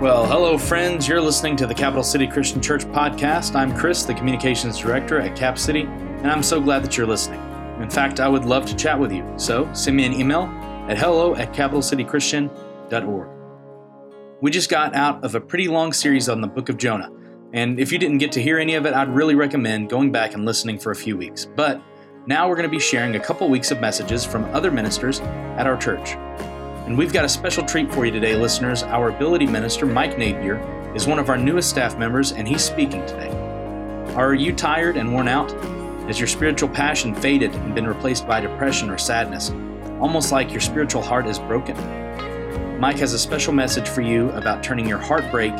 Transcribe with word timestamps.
Well, 0.00 0.24
hello, 0.24 0.56
friends. 0.56 1.06
You're 1.06 1.20
listening 1.20 1.56
to 1.56 1.66
the 1.66 1.74
Capital 1.74 2.02
City 2.02 2.26
Christian 2.26 2.62
Church 2.62 2.86
podcast. 2.86 3.54
I'm 3.54 3.76
Chris, 3.76 4.04
the 4.04 4.14
Communications 4.14 4.78
Director 4.78 5.20
at 5.20 5.36
Cap 5.36 5.58
City, 5.58 5.82
and 5.82 6.28
I'm 6.28 6.42
so 6.42 6.58
glad 6.58 6.82
that 6.84 6.96
you're 6.96 7.06
listening. 7.06 7.38
In 7.82 7.90
fact, 7.90 8.18
I 8.18 8.26
would 8.26 8.46
love 8.46 8.64
to 8.64 8.74
chat 8.74 8.98
with 8.98 9.12
you, 9.12 9.30
so 9.36 9.70
send 9.74 9.98
me 9.98 10.06
an 10.06 10.14
email 10.14 10.44
at 10.88 10.96
hello 10.96 11.34
at 11.34 11.52
capitalcitychristian.org. 11.52 13.28
We 14.40 14.50
just 14.50 14.70
got 14.70 14.94
out 14.94 15.22
of 15.22 15.34
a 15.34 15.40
pretty 15.40 15.68
long 15.68 15.92
series 15.92 16.30
on 16.30 16.40
the 16.40 16.48
book 16.48 16.70
of 16.70 16.78
Jonah, 16.78 17.12
and 17.52 17.78
if 17.78 17.92
you 17.92 17.98
didn't 17.98 18.18
get 18.18 18.32
to 18.32 18.40
hear 18.40 18.58
any 18.58 18.76
of 18.76 18.86
it, 18.86 18.94
I'd 18.94 19.14
really 19.14 19.34
recommend 19.34 19.90
going 19.90 20.10
back 20.10 20.32
and 20.32 20.46
listening 20.46 20.78
for 20.78 20.92
a 20.92 20.96
few 20.96 21.18
weeks. 21.18 21.44
But 21.44 21.82
now 22.26 22.48
we're 22.48 22.56
going 22.56 22.66
to 22.66 22.74
be 22.74 22.80
sharing 22.80 23.16
a 23.16 23.20
couple 23.20 23.46
weeks 23.50 23.70
of 23.70 23.82
messages 23.82 24.24
from 24.24 24.44
other 24.54 24.70
ministers 24.70 25.20
at 25.20 25.66
our 25.66 25.76
church. 25.76 26.16
And 26.90 26.98
we've 26.98 27.12
got 27.12 27.24
a 27.24 27.28
special 27.28 27.64
treat 27.64 27.88
for 27.92 28.04
you 28.04 28.10
today, 28.10 28.34
listeners. 28.34 28.82
Our 28.82 29.10
ability 29.10 29.46
minister, 29.46 29.86
Mike 29.86 30.18
Napier, 30.18 30.58
is 30.92 31.06
one 31.06 31.20
of 31.20 31.28
our 31.28 31.36
newest 31.36 31.70
staff 31.70 31.96
members, 31.96 32.32
and 32.32 32.48
he's 32.48 32.64
speaking 32.64 33.06
today. 33.06 33.30
Are 34.16 34.34
you 34.34 34.52
tired 34.52 34.96
and 34.96 35.12
worn 35.12 35.28
out? 35.28 35.52
Has 36.08 36.18
your 36.18 36.26
spiritual 36.26 36.68
passion 36.68 37.14
faded 37.14 37.54
and 37.54 37.76
been 37.76 37.86
replaced 37.86 38.26
by 38.26 38.40
depression 38.40 38.90
or 38.90 38.98
sadness? 38.98 39.50
Almost 40.00 40.32
like 40.32 40.50
your 40.50 40.60
spiritual 40.60 41.00
heart 41.00 41.28
is 41.28 41.38
broken. 41.38 41.76
Mike 42.80 42.98
has 42.98 43.12
a 43.12 43.20
special 43.20 43.52
message 43.52 43.88
for 43.88 44.00
you 44.00 44.28
about 44.30 44.64
turning 44.64 44.88
your 44.88 44.98
heartbreak 44.98 45.52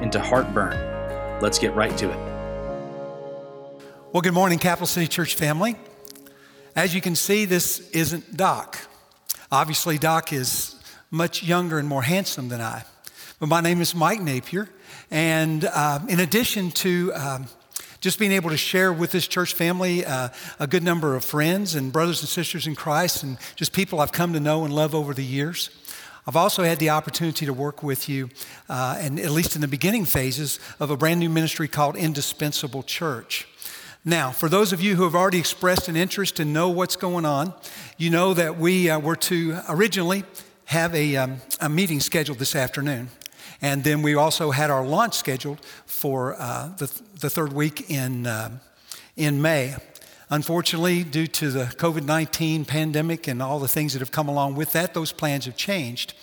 into 0.00 0.20
heartburn. 0.20 0.78
Let's 1.40 1.58
get 1.58 1.74
right 1.74 1.98
to 1.98 2.12
it. 2.12 2.18
Well, 4.12 4.22
good 4.22 4.34
morning, 4.34 4.60
Capital 4.60 4.86
City 4.86 5.08
Church 5.08 5.34
family. 5.34 5.74
As 6.76 6.94
you 6.94 7.00
can 7.00 7.16
see, 7.16 7.44
this 7.44 7.90
isn't 7.90 8.36
Doc. 8.36 8.78
Obviously, 9.50 9.98
Doc 9.98 10.32
is 10.32 10.75
much 11.10 11.42
younger 11.42 11.78
and 11.78 11.88
more 11.88 12.02
handsome 12.02 12.48
than 12.48 12.60
I. 12.60 12.84
But 13.38 13.48
my 13.48 13.60
name 13.60 13.80
is 13.80 13.94
Mike 13.94 14.20
Napier. 14.20 14.68
And 15.10 15.64
uh, 15.64 16.00
in 16.08 16.20
addition 16.20 16.70
to 16.72 17.12
um, 17.14 17.46
just 18.00 18.18
being 18.18 18.32
able 18.32 18.50
to 18.50 18.56
share 18.56 18.92
with 18.92 19.12
this 19.12 19.26
church 19.26 19.54
family 19.54 20.04
uh, 20.04 20.28
a 20.58 20.66
good 20.66 20.82
number 20.82 21.14
of 21.14 21.24
friends 21.24 21.74
and 21.74 21.92
brothers 21.92 22.20
and 22.20 22.28
sisters 22.28 22.66
in 22.66 22.74
Christ 22.74 23.22
and 23.22 23.38
just 23.56 23.72
people 23.72 24.00
I've 24.00 24.12
come 24.12 24.32
to 24.32 24.40
know 24.40 24.64
and 24.64 24.74
love 24.74 24.94
over 24.94 25.14
the 25.14 25.24
years. 25.24 25.70
I've 26.26 26.36
also 26.36 26.64
had 26.64 26.78
the 26.80 26.90
opportunity 26.90 27.46
to 27.46 27.52
work 27.52 27.84
with 27.84 28.08
you, 28.08 28.30
uh, 28.68 28.96
and 28.98 29.20
at 29.20 29.30
least 29.30 29.54
in 29.54 29.60
the 29.60 29.68
beginning 29.68 30.04
phases 30.04 30.58
of 30.80 30.90
a 30.90 30.96
brand 30.96 31.20
new 31.20 31.30
ministry 31.30 31.68
called 31.68 31.94
Indispensable 31.94 32.82
Church. 32.82 33.46
Now, 34.04 34.30
for 34.30 34.48
those 34.48 34.72
of 34.72 34.80
you 34.80 34.96
who 34.96 35.04
have 35.04 35.14
already 35.14 35.38
expressed 35.38 35.88
an 35.88 35.96
interest 35.96 36.40
and 36.40 36.52
know 36.52 36.68
what's 36.68 36.96
going 36.96 37.24
on, 37.24 37.54
you 37.96 38.10
know 38.10 38.34
that 38.34 38.58
we 38.58 38.90
uh, 38.90 38.98
were 38.98 39.16
to 39.16 39.60
originally 39.68 40.24
have 40.66 40.94
a, 40.94 41.16
um, 41.16 41.40
a 41.60 41.68
meeting 41.68 42.00
scheduled 42.00 42.38
this 42.38 42.54
afternoon. 42.54 43.08
And 43.62 43.82
then 43.84 44.02
we 44.02 44.14
also 44.14 44.50
had 44.50 44.70
our 44.70 44.84
launch 44.84 45.14
scheduled 45.14 45.60
for 45.86 46.36
uh, 46.38 46.68
the, 46.76 46.90
the 47.20 47.30
third 47.30 47.52
week 47.52 47.90
in, 47.90 48.26
uh, 48.26 48.50
in 49.16 49.40
May. 49.40 49.76
Unfortunately, 50.28 51.04
due 51.04 51.28
to 51.28 51.52
the 51.52 51.66
COVID 51.66 52.02
19 52.02 52.64
pandemic 52.64 53.28
and 53.28 53.40
all 53.40 53.60
the 53.60 53.68
things 53.68 53.92
that 53.92 54.00
have 54.00 54.10
come 54.10 54.28
along 54.28 54.56
with 54.56 54.72
that, 54.72 54.92
those 54.92 55.12
plans 55.12 55.44
have 55.44 55.56
changed. 55.56 56.14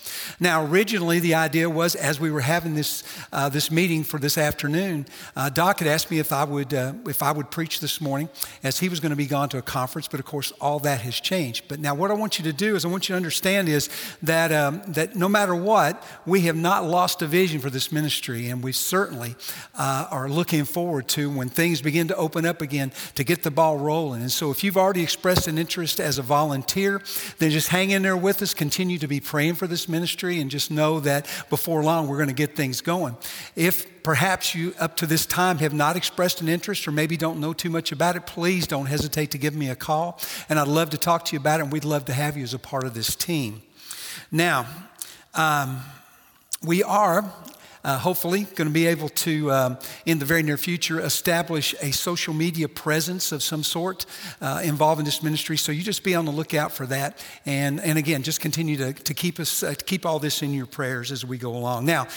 Now, 0.42 0.66
originally, 0.66 1.20
the 1.20 1.36
idea 1.36 1.70
was 1.70 1.96
as 1.96 2.20
we 2.20 2.30
were 2.30 2.42
having 2.42 2.76
this, 2.76 3.06
uh, 3.32 3.48
this 3.48 3.72
meeting 3.72 4.04
for 4.04 4.20
this 4.20 4.38
afternoon, 4.38 5.06
uh, 5.38 5.48
Doc 5.48 5.80
had 5.80 5.88
asked 5.88 6.12
me 6.12 6.20
if 6.20 6.34
I, 6.34 6.44
would, 6.44 6.74
uh, 6.74 6.92
if 7.08 7.24
I 7.24 7.32
would 7.32 7.50
preach 7.50 7.80
this 7.80 8.02
morning, 8.02 8.28
as 8.62 8.78
he 8.78 8.90
was 8.90 9.00
going 9.00 9.12
to 9.12 9.16
be 9.16 9.26
gone 9.26 9.48
to 9.50 9.58
a 9.58 9.62
conference, 9.62 10.10
but 10.10 10.20
of 10.20 10.26
course, 10.26 10.52
all 10.60 10.80
that 10.80 11.00
has 11.00 11.18
changed. 11.22 11.70
But 11.70 11.80
now, 11.80 11.96
what 11.96 12.12
I 12.12 12.14
want 12.14 12.38
you 12.38 12.44
to 12.44 12.54
do 12.54 12.76
is, 12.76 12.84
I 12.84 12.90
want 12.90 13.08
you 13.08 13.14
to 13.14 13.18
understand 13.18 13.70
is 13.70 13.90
that, 14.22 14.52
um, 14.52 14.82
that 14.90 15.16
no 15.16 15.30
matter 15.30 15.56
what, 15.56 16.04
we 16.26 16.42
have 16.42 16.58
not 16.58 16.84
lost 16.84 17.22
a 17.22 17.26
vision 17.26 17.62
for 17.62 17.70
this 17.70 17.90
ministry, 17.90 18.50
and 18.50 18.62
we 18.62 18.74
certainly 18.74 19.38
uh, 19.78 20.08
are 20.12 20.28
looking 20.28 20.66
forward 20.66 21.08
to 21.10 21.30
when 21.30 21.48
things 21.48 21.82
begin 21.82 22.10
to 22.10 22.16
open 22.18 22.46
up 22.46 22.62
again 22.62 22.92
to 23.16 23.24
get 23.24 23.44
the 23.44 23.52
ball 23.52 23.78
rolling 23.78 23.93
And 23.94 24.32
so, 24.32 24.50
if 24.50 24.64
you've 24.64 24.78
already 24.78 25.04
expressed 25.04 25.48
an 25.48 25.58
interest 25.58 26.00
as 26.00 26.18
a 26.18 26.24
volunteer, 26.24 27.02
then 27.38 27.52
just 27.52 27.70
hang 27.70 27.92
in 27.92 28.02
there 28.02 28.18
with 28.18 28.42
us. 28.42 28.54
Continue 28.54 28.98
to 28.98 29.08
be 29.08 29.20
praying 29.20 29.56
for 29.56 29.68
this 29.68 29.88
ministry 29.88 30.40
and 30.40 30.50
just 30.50 30.72
know 30.72 31.00
that 31.02 31.28
before 31.50 31.84
long 31.84 32.08
we're 32.08 32.18
going 32.18 32.28
to 32.28 32.34
get 32.34 32.56
things 32.56 32.82
going. 32.82 33.16
If 33.56 34.04
perhaps 34.04 34.56
you, 34.56 34.74
up 34.80 34.98
to 34.98 35.06
this 35.06 35.26
time, 35.26 35.60
have 35.60 35.74
not 35.74 35.96
expressed 35.96 36.42
an 36.42 36.50
interest 36.50 36.88
or 36.88 36.92
maybe 36.92 37.18
don't 37.18 37.40
know 37.40 37.54
too 37.54 37.70
much 37.70 37.92
about 37.92 38.16
it, 38.16 38.26
please 38.26 38.66
don't 38.66 38.88
hesitate 38.88 39.32
to 39.32 39.38
give 39.38 39.56
me 39.56 39.70
a 39.70 39.76
call. 39.76 40.20
And 40.50 40.60
I'd 40.60 40.68
love 40.68 40.90
to 40.90 40.98
talk 40.98 41.26
to 41.26 41.36
you 41.36 41.40
about 41.40 41.60
it, 41.60 41.64
and 41.64 41.72
we'd 41.72 41.86
love 41.86 42.06
to 42.06 42.14
have 42.14 42.36
you 42.36 42.44
as 42.44 42.54
a 42.54 42.60
part 42.60 42.86
of 42.86 42.96
this 42.96 43.16
team. 43.16 43.62
Now, 44.32 44.66
um, 45.36 45.82
we 46.64 46.82
are 46.82 47.32
uh, 47.84 47.98
hopefully 47.98 48.44
going 48.56 48.68
to 48.68 48.74
be 48.74 48.88
able 48.88 49.10
to, 49.10 49.52
um, 49.52 49.78
in 50.06 50.20
the 50.20 50.26
very 50.26 50.44
near 50.44 50.58
future, 50.58 51.00
establish 51.00 51.76
a 51.82 51.92
social 51.92 52.34
media 52.34 52.68
presence 52.68 53.32
of 53.32 53.44
some 53.44 53.64
sort 53.64 54.06
uh, 54.42 54.62
involving 54.64 55.06
this 55.06 55.22
ministry. 55.22 55.58
So 55.58 55.72
you 55.72 55.84
just 55.84 56.04
be 56.04 56.16
on 56.16 56.26
the 56.26 56.32
lookout 56.32 56.72
for 56.72 56.86
that. 56.88 57.24
And, 57.46 57.80
and 57.82 57.98
again, 57.98 58.24
just 58.24 58.42
continue 58.42 58.78
to, 58.78 58.94
to 58.94 59.14
keep 59.14 59.40
us, 59.40 59.64
uh, 59.64 59.74
to 59.74 59.86
keep 59.86 60.06
all 60.06 60.20
this 60.20 60.42
in 60.42 60.54
your 60.54 60.66
prayers 60.66 61.12
as 61.12 61.26
we 61.26 61.38
go 61.38 61.56
along. 61.56 61.86
Now, 61.86 62.08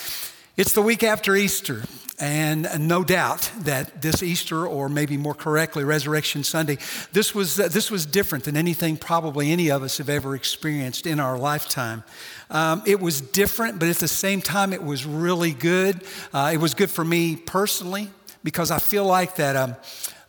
it's 0.56 0.72
the 0.72 0.82
week 0.82 1.02
after 1.02 1.36
Easter, 1.36 1.82
and 2.18 2.66
no 2.88 3.04
doubt 3.04 3.50
that 3.58 4.00
this 4.00 4.22
Easter, 4.22 4.66
or 4.66 4.88
maybe 4.88 5.18
more 5.18 5.34
correctly, 5.34 5.84
Resurrection 5.84 6.42
Sunday, 6.42 6.78
this 7.12 7.34
was, 7.34 7.60
uh, 7.60 7.68
this 7.68 7.90
was 7.90 8.06
different 8.06 8.44
than 8.44 8.56
anything 8.56 8.96
probably 8.96 9.52
any 9.52 9.70
of 9.70 9.82
us 9.82 9.98
have 9.98 10.08
ever 10.08 10.34
experienced 10.34 11.06
in 11.06 11.20
our 11.20 11.36
lifetime. 11.36 12.04
Um, 12.50 12.82
it 12.86 13.00
was 13.00 13.20
different, 13.20 13.78
but 13.78 13.90
at 13.90 13.96
the 13.96 14.08
same 14.08 14.40
time, 14.40 14.72
it 14.72 14.82
was 14.82 15.04
really 15.04 15.52
good. 15.52 16.00
Uh, 16.32 16.52
it 16.54 16.58
was 16.58 16.72
good 16.72 16.90
for 16.90 17.04
me 17.04 17.36
personally 17.36 18.08
because 18.42 18.70
I 18.70 18.78
feel 18.78 19.04
like 19.04 19.36
that. 19.36 19.56
Um, 19.56 19.76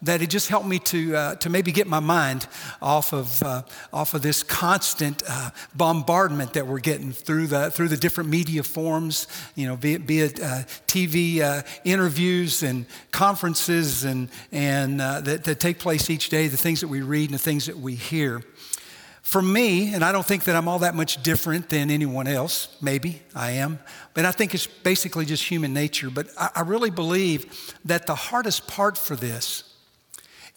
that 0.02 0.22
it 0.22 0.30
just 0.30 0.48
helped 0.48 0.68
me 0.68 0.80
to, 0.80 1.16
uh, 1.16 1.36
to 1.36 1.50
maybe 1.50 1.72
get 1.72 1.88
my 1.88 2.00
mind 2.00 2.48
off 2.82 3.14
of, 3.14 3.42
uh, 3.42 3.64
off 3.92 4.14
of 4.14 4.22
this 4.22 4.44
constant 4.44 5.24
uh, 5.28 5.50
bombardment 5.76 6.54
that 6.54 6.68
we're 6.68 6.80
getting 6.80 7.12
through 7.12 7.48
the, 7.48 7.72
through 7.72 7.88
the 7.88 7.98
different 7.98 8.30
media 8.30 8.62
forms, 8.62 9.28
you 9.56 9.68
know, 9.68 9.76
be 9.76 9.94
it, 9.94 10.06
be 10.06 10.22
it 10.22 10.40
uh, 10.40 10.64
TV 10.88 11.42
uh, 11.42 11.64
interviews 11.84 12.62
and 12.62 12.86
conferences 13.12 14.04
and, 14.04 14.30
and 14.52 15.02
uh, 15.02 15.20
that, 15.22 15.44
that 15.46 15.60
take 15.60 15.80
place 15.80 16.10
each 16.10 16.30
day, 16.30 16.48
the 16.48 16.58
things 16.58 16.82
that 16.82 16.88
we 16.88 17.02
read 17.02 17.30
and 17.30 17.34
the 17.34 17.44
things 17.44 17.66
that 17.66 17.78
we 17.78 17.96
hear. 17.96 18.44
For 19.24 19.42
me, 19.42 19.94
and 19.94 20.06
I 20.06 20.14
don't 20.14 20.26
think 20.26 20.46
that 20.46 20.56
I'm 20.56 20.70
all 20.70 20.80
that 20.80 20.96
much 20.96 21.22
different 21.22 21.68
than 21.68 21.92
anyone 21.92 22.28
else, 22.28 22.78
maybe 22.82 23.24
I 23.36 23.52
am, 23.52 23.80
but 24.14 24.24
I 24.24 24.32
think 24.32 24.54
it's 24.54 24.68
basically 24.68 25.26
just 25.26 25.44
human 25.44 25.74
nature. 25.74 26.10
But 26.10 26.28
I, 26.40 26.50
I 26.56 26.62
really 26.62 26.92
believe 26.92 27.76
that 27.84 28.08
the 28.08 28.16
hardest 28.16 28.68
part 28.68 28.98
for 28.98 29.18
this 29.18 29.67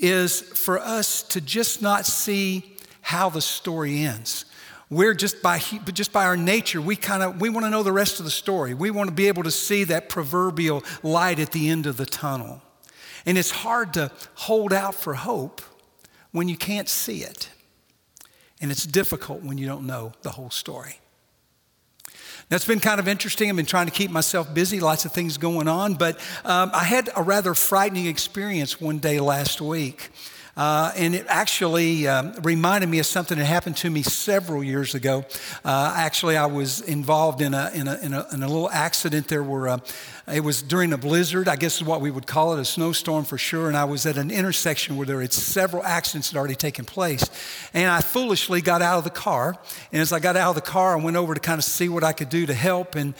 is 0.03 0.41
for 0.41 0.78
us 0.78 1.22
to 1.22 1.41
just 1.41 1.83
not 1.83 2.06
see 2.06 2.77
how 3.00 3.28
the 3.28 3.41
story 3.41 4.00
ends. 4.00 4.44
We're 4.88 5.15
just 5.15 5.41
by, 5.41 5.59
just 5.93 6.12
by 6.12 6.25
our 6.27 6.37
nature, 6.37 6.81
we 6.81 6.97
kind 6.97 7.22
of, 7.22 7.41
we 7.41 7.49
want 7.49 7.65
to 7.65 7.71
know 7.71 7.84
the 7.84 7.93
rest 7.93 8.19
of 8.19 8.25
the 8.25 8.31
story. 8.31 8.75
We 8.75 8.91
want 8.91 9.09
to 9.09 9.15
be 9.15 9.28
able 9.28 9.44
to 9.44 9.50
see 9.50 9.84
that 9.84 10.09
proverbial 10.09 10.83
light 11.03 11.39
at 11.39 11.53
the 11.53 11.69
end 11.69 11.87
of 11.87 11.97
the 11.97 12.06
tunnel. 12.06 12.60
And 13.25 13.39
it's 13.39 13.50
hard 13.50 13.94
to 13.94 14.10
hold 14.34 14.72
out 14.72 14.94
for 14.94 15.15
hope 15.15 15.60
when 16.33 16.49
you 16.49 16.56
can't 16.56 16.89
see 16.89 17.22
it. 17.22 17.49
And 18.60 18.71
it's 18.71 18.84
difficult 18.84 19.43
when 19.43 19.59
you 19.59 19.66
don't 19.66 19.87
know 19.87 20.12
the 20.22 20.31
whole 20.31 20.50
story. 20.50 20.99
That's 22.49 22.65
been 22.65 22.81
kind 22.81 22.99
of 22.99 23.09
interesting. 23.09 23.51
I've 23.51 23.56
been 23.56 23.67
trying 23.67 23.87
to 23.87 23.93
keep 23.93 24.11
myself 24.11 24.53
busy, 24.53 24.81
lots 24.81 25.05
of 25.05 25.12
things 25.12 25.37
going 25.37 25.69
on, 25.69 25.95
but 25.95 26.19
um, 26.45 26.71
I 26.75 26.84
had 26.84 27.11
a 27.17 27.23
rather 27.23 27.55
frightening 27.55 28.06
experience 28.06 28.81
one 28.81 28.99
day 28.99 29.21
last 29.21 29.61
week. 29.61 30.11
Uh, 30.56 30.93
and 30.97 31.15
it 31.15 31.27
actually 31.28 32.06
um, 32.09 32.33
reminded 32.43 32.88
me 32.88 32.99
of 32.99 33.06
something 33.06 33.38
that 33.38 33.44
happened 33.44 33.77
to 33.78 33.91
me 33.91 34.03
several 34.03 34.63
years 34.63 34.95
ago. 34.95 35.24
Uh, 35.65 35.95
actually, 35.97 36.36
I 36.36 36.47
was 36.47 36.80
involved 36.80 37.41
in 37.41 37.54
a, 37.54 37.71
in 37.74 37.89
a, 37.89 37.98
in 37.98 38.13
a, 38.13 38.27
in 38.33 38.42
a 38.42 38.47
little 38.47 38.71
accident. 38.71 39.28
There 39.28 39.42
were, 39.42 39.69
uh, 39.69 39.78
it 40.33 40.41
was 40.41 40.63
during 40.63 40.92
a 40.92 40.98
blizzard, 40.98 41.48
I 41.48 41.57
guess 41.57 41.77
is 41.77 41.84
what 41.84 42.01
we 42.01 42.10
would 42.10 42.27
call 42.27 42.54
it, 42.54 42.60
a 42.60 42.65
snowstorm 42.65 43.24
for 43.24 43.39
sure. 43.39 43.69
And 43.69 43.77
I 43.77 43.84
was 43.84 44.07
at 44.07 44.16
an 44.16 44.30
intersection 44.30 44.97
where 44.97 45.07
there 45.07 45.21
had 45.21 45.33
several 45.33 45.83
accidents 45.83 46.30
had 46.30 46.39
already 46.39 46.57
taken 46.57 46.84
place. 46.84 47.24
And 47.72 47.89
I 47.91 48.01
foolishly 48.01 48.60
got 48.60 48.83
out 48.83 48.98
of 48.98 49.04
the 49.04 49.10
car. 49.10 49.57
And 49.92 50.03
as 50.03 50.13
I 50.13 50.19
got 50.19 50.36
out 50.36 50.51
of 50.51 50.54
the 50.57 50.71
car, 50.71 50.98
I 50.98 51.03
went 51.03 51.16
over 51.16 51.34
to 51.34 51.41
kind 51.41 51.59
of 51.59 51.65
see 51.65 51.89
what 51.89 52.04
I 52.04 52.13
could 52.13 52.28
do 52.28 52.47
to 52.47 52.54
help. 52.54 52.97
And 52.97 53.15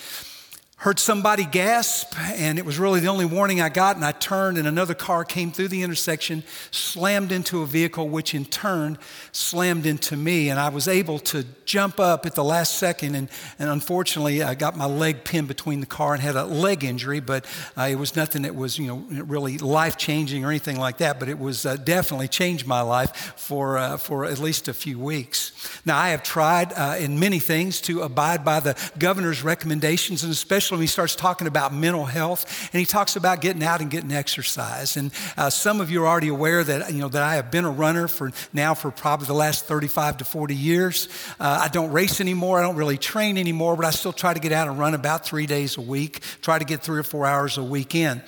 heard 0.81 0.99
somebody 0.99 1.45
gasp, 1.45 2.19
and 2.19 2.59
it 2.59 2.65
was 2.65 2.79
really 2.79 3.01
the 3.01 3.07
only 3.07 3.27
warning 3.27 3.61
I 3.61 3.69
got. 3.69 3.97
And 3.97 4.05
I 4.05 4.13
turned, 4.13 4.57
and 4.57 4.67
another 4.67 4.95
car 4.95 5.27
came 5.27 5.53
through 5.53 5.69
the 5.69 5.83
intersection, 5.83 6.43
slammed 6.71 7.33
into 7.33 7.61
a 7.61 7.67
vehicle, 7.67 8.09
which 8.09 8.35
in 8.35 8.47
turn 8.47 8.97
slammed 9.31 9.85
into 9.85 10.17
me. 10.17 10.49
And 10.49 10.59
I 10.59 10.71
was 10.71 10.89
able 10.89 11.19
to 11.19 11.45
jump 11.71 12.01
up 12.01 12.27
at 12.27 12.35
the 12.35 12.43
last 12.43 12.79
second, 12.79 13.15
and, 13.15 13.29
and 13.59 13.71
unfortunately, 13.71 14.43
I 14.43 14.57
got 14.57 14.77
my 14.77 14.87
leg 14.87 15.23
pinned 15.23 15.47
between 15.47 15.79
the 15.79 15.87
car 15.87 16.15
and 16.15 16.23
had 16.23 16.35
a 16.35 16.45
leg 16.45 16.83
injury, 16.83 17.21
but 17.21 17.47
uh, 17.79 17.83
it 17.83 17.95
was 17.95 18.17
nothing 18.17 18.43
that 18.43 18.57
was, 18.57 18.77
you 18.77 18.89
know, 18.89 19.23
really 19.23 19.57
life 19.57 19.97
changing 19.97 20.45
or 20.45 20.49
anything 20.49 20.81
like 20.81 20.99
that. 20.99 21.21
But 21.21 21.29
it 21.29 21.39
was 21.39 21.65
uh, 21.65 21.77
definitely 21.77 22.27
changed 22.27 22.67
my 22.67 22.81
life 22.81 23.35
for, 23.37 23.79
uh, 23.79 23.99
for 23.99 24.25
at 24.25 24.41
least 24.41 24.67
a 24.67 24.75
few 24.75 24.99
weeks. 24.99 25.53
Now, 25.87 25.97
I 25.97 26.09
have 26.09 26.25
tried 26.25 26.73
uh, 26.73 26.97
in 26.99 27.21
many 27.21 27.39
things 27.39 27.81
to 27.83 28.03
abide 28.03 28.45
by 28.45 28.59
the 28.59 28.77
governor's 28.99 29.45
recommendations, 29.45 30.25
and 30.25 30.33
especially 30.33 30.77
when 30.77 30.83
he 30.83 30.89
starts 30.89 31.15
talking 31.15 31.47
about 31.47 31.73
mental 31.73 32.05
health, 32.05 32.69
and 32.73 32.81
he 32.81 32.87
talks 32.87 33.15
about 33.15 33.41
getting 33.41 33.63
out 33.63 33.81
and 33.81 33.93
getting 33.93 34.11
exercise. 34.11 34.97
And 34.97 35.13
uh, 35.37 35.51
some 35.51 35.81
of 35.81 35.89
you 35.89 36.03
are 36.03 36.09
already 36.09 36.29
aware 36.29 36.65
that, 36.65 36.93
you 36.93 36.99
know, 36.99 37.09
that 37.09 37.23
I 37.23 37.37
have 37.37 37.53
been 37.53 37.65
a 37.65 37.71
runner 37.71 38.09
for 38.09 38.33
now 38.53 38.75
for 38.75 38.91
probably 38.91 39.29
the 39.29 39.35
last 39.35 39.67
35 39.67 40.17
to 40.17 40.25
40 40.25 40.57
years. 40.57 41.09
Uh, 41.39 41.60
I 41.61 41.69
don't 41.69 41.93
race 41.93 42.21
anymore. 42.23 42.59
I 42.59 42.63
don't 42.63 42.77
really 42.77 42.97
train 42.97 43.37
anymore, 43.37 43.77
but 43.77 43.85
I 43.85 43.91
still 43.91 44.15
try 44.15 44.33
to 44.33 44.41
get 44.41 44.51
out 44.51 44.67
and 44.69 44.79
run 44.79 44.95
about 44.95 45.27
three 45.27 45.47
days 45.47 45.77
a 45.77 45.83
week, 45.83 46.21
try 46.41 46.59
to 46.59 46.65
get 46.65 46.83
three 46.83 46.99
or 46.99 47.03
four 47.03 47.27
hours 47.27 47.59
a 47.59 47.65
week 47.65 47.95
in. 47.95 48.23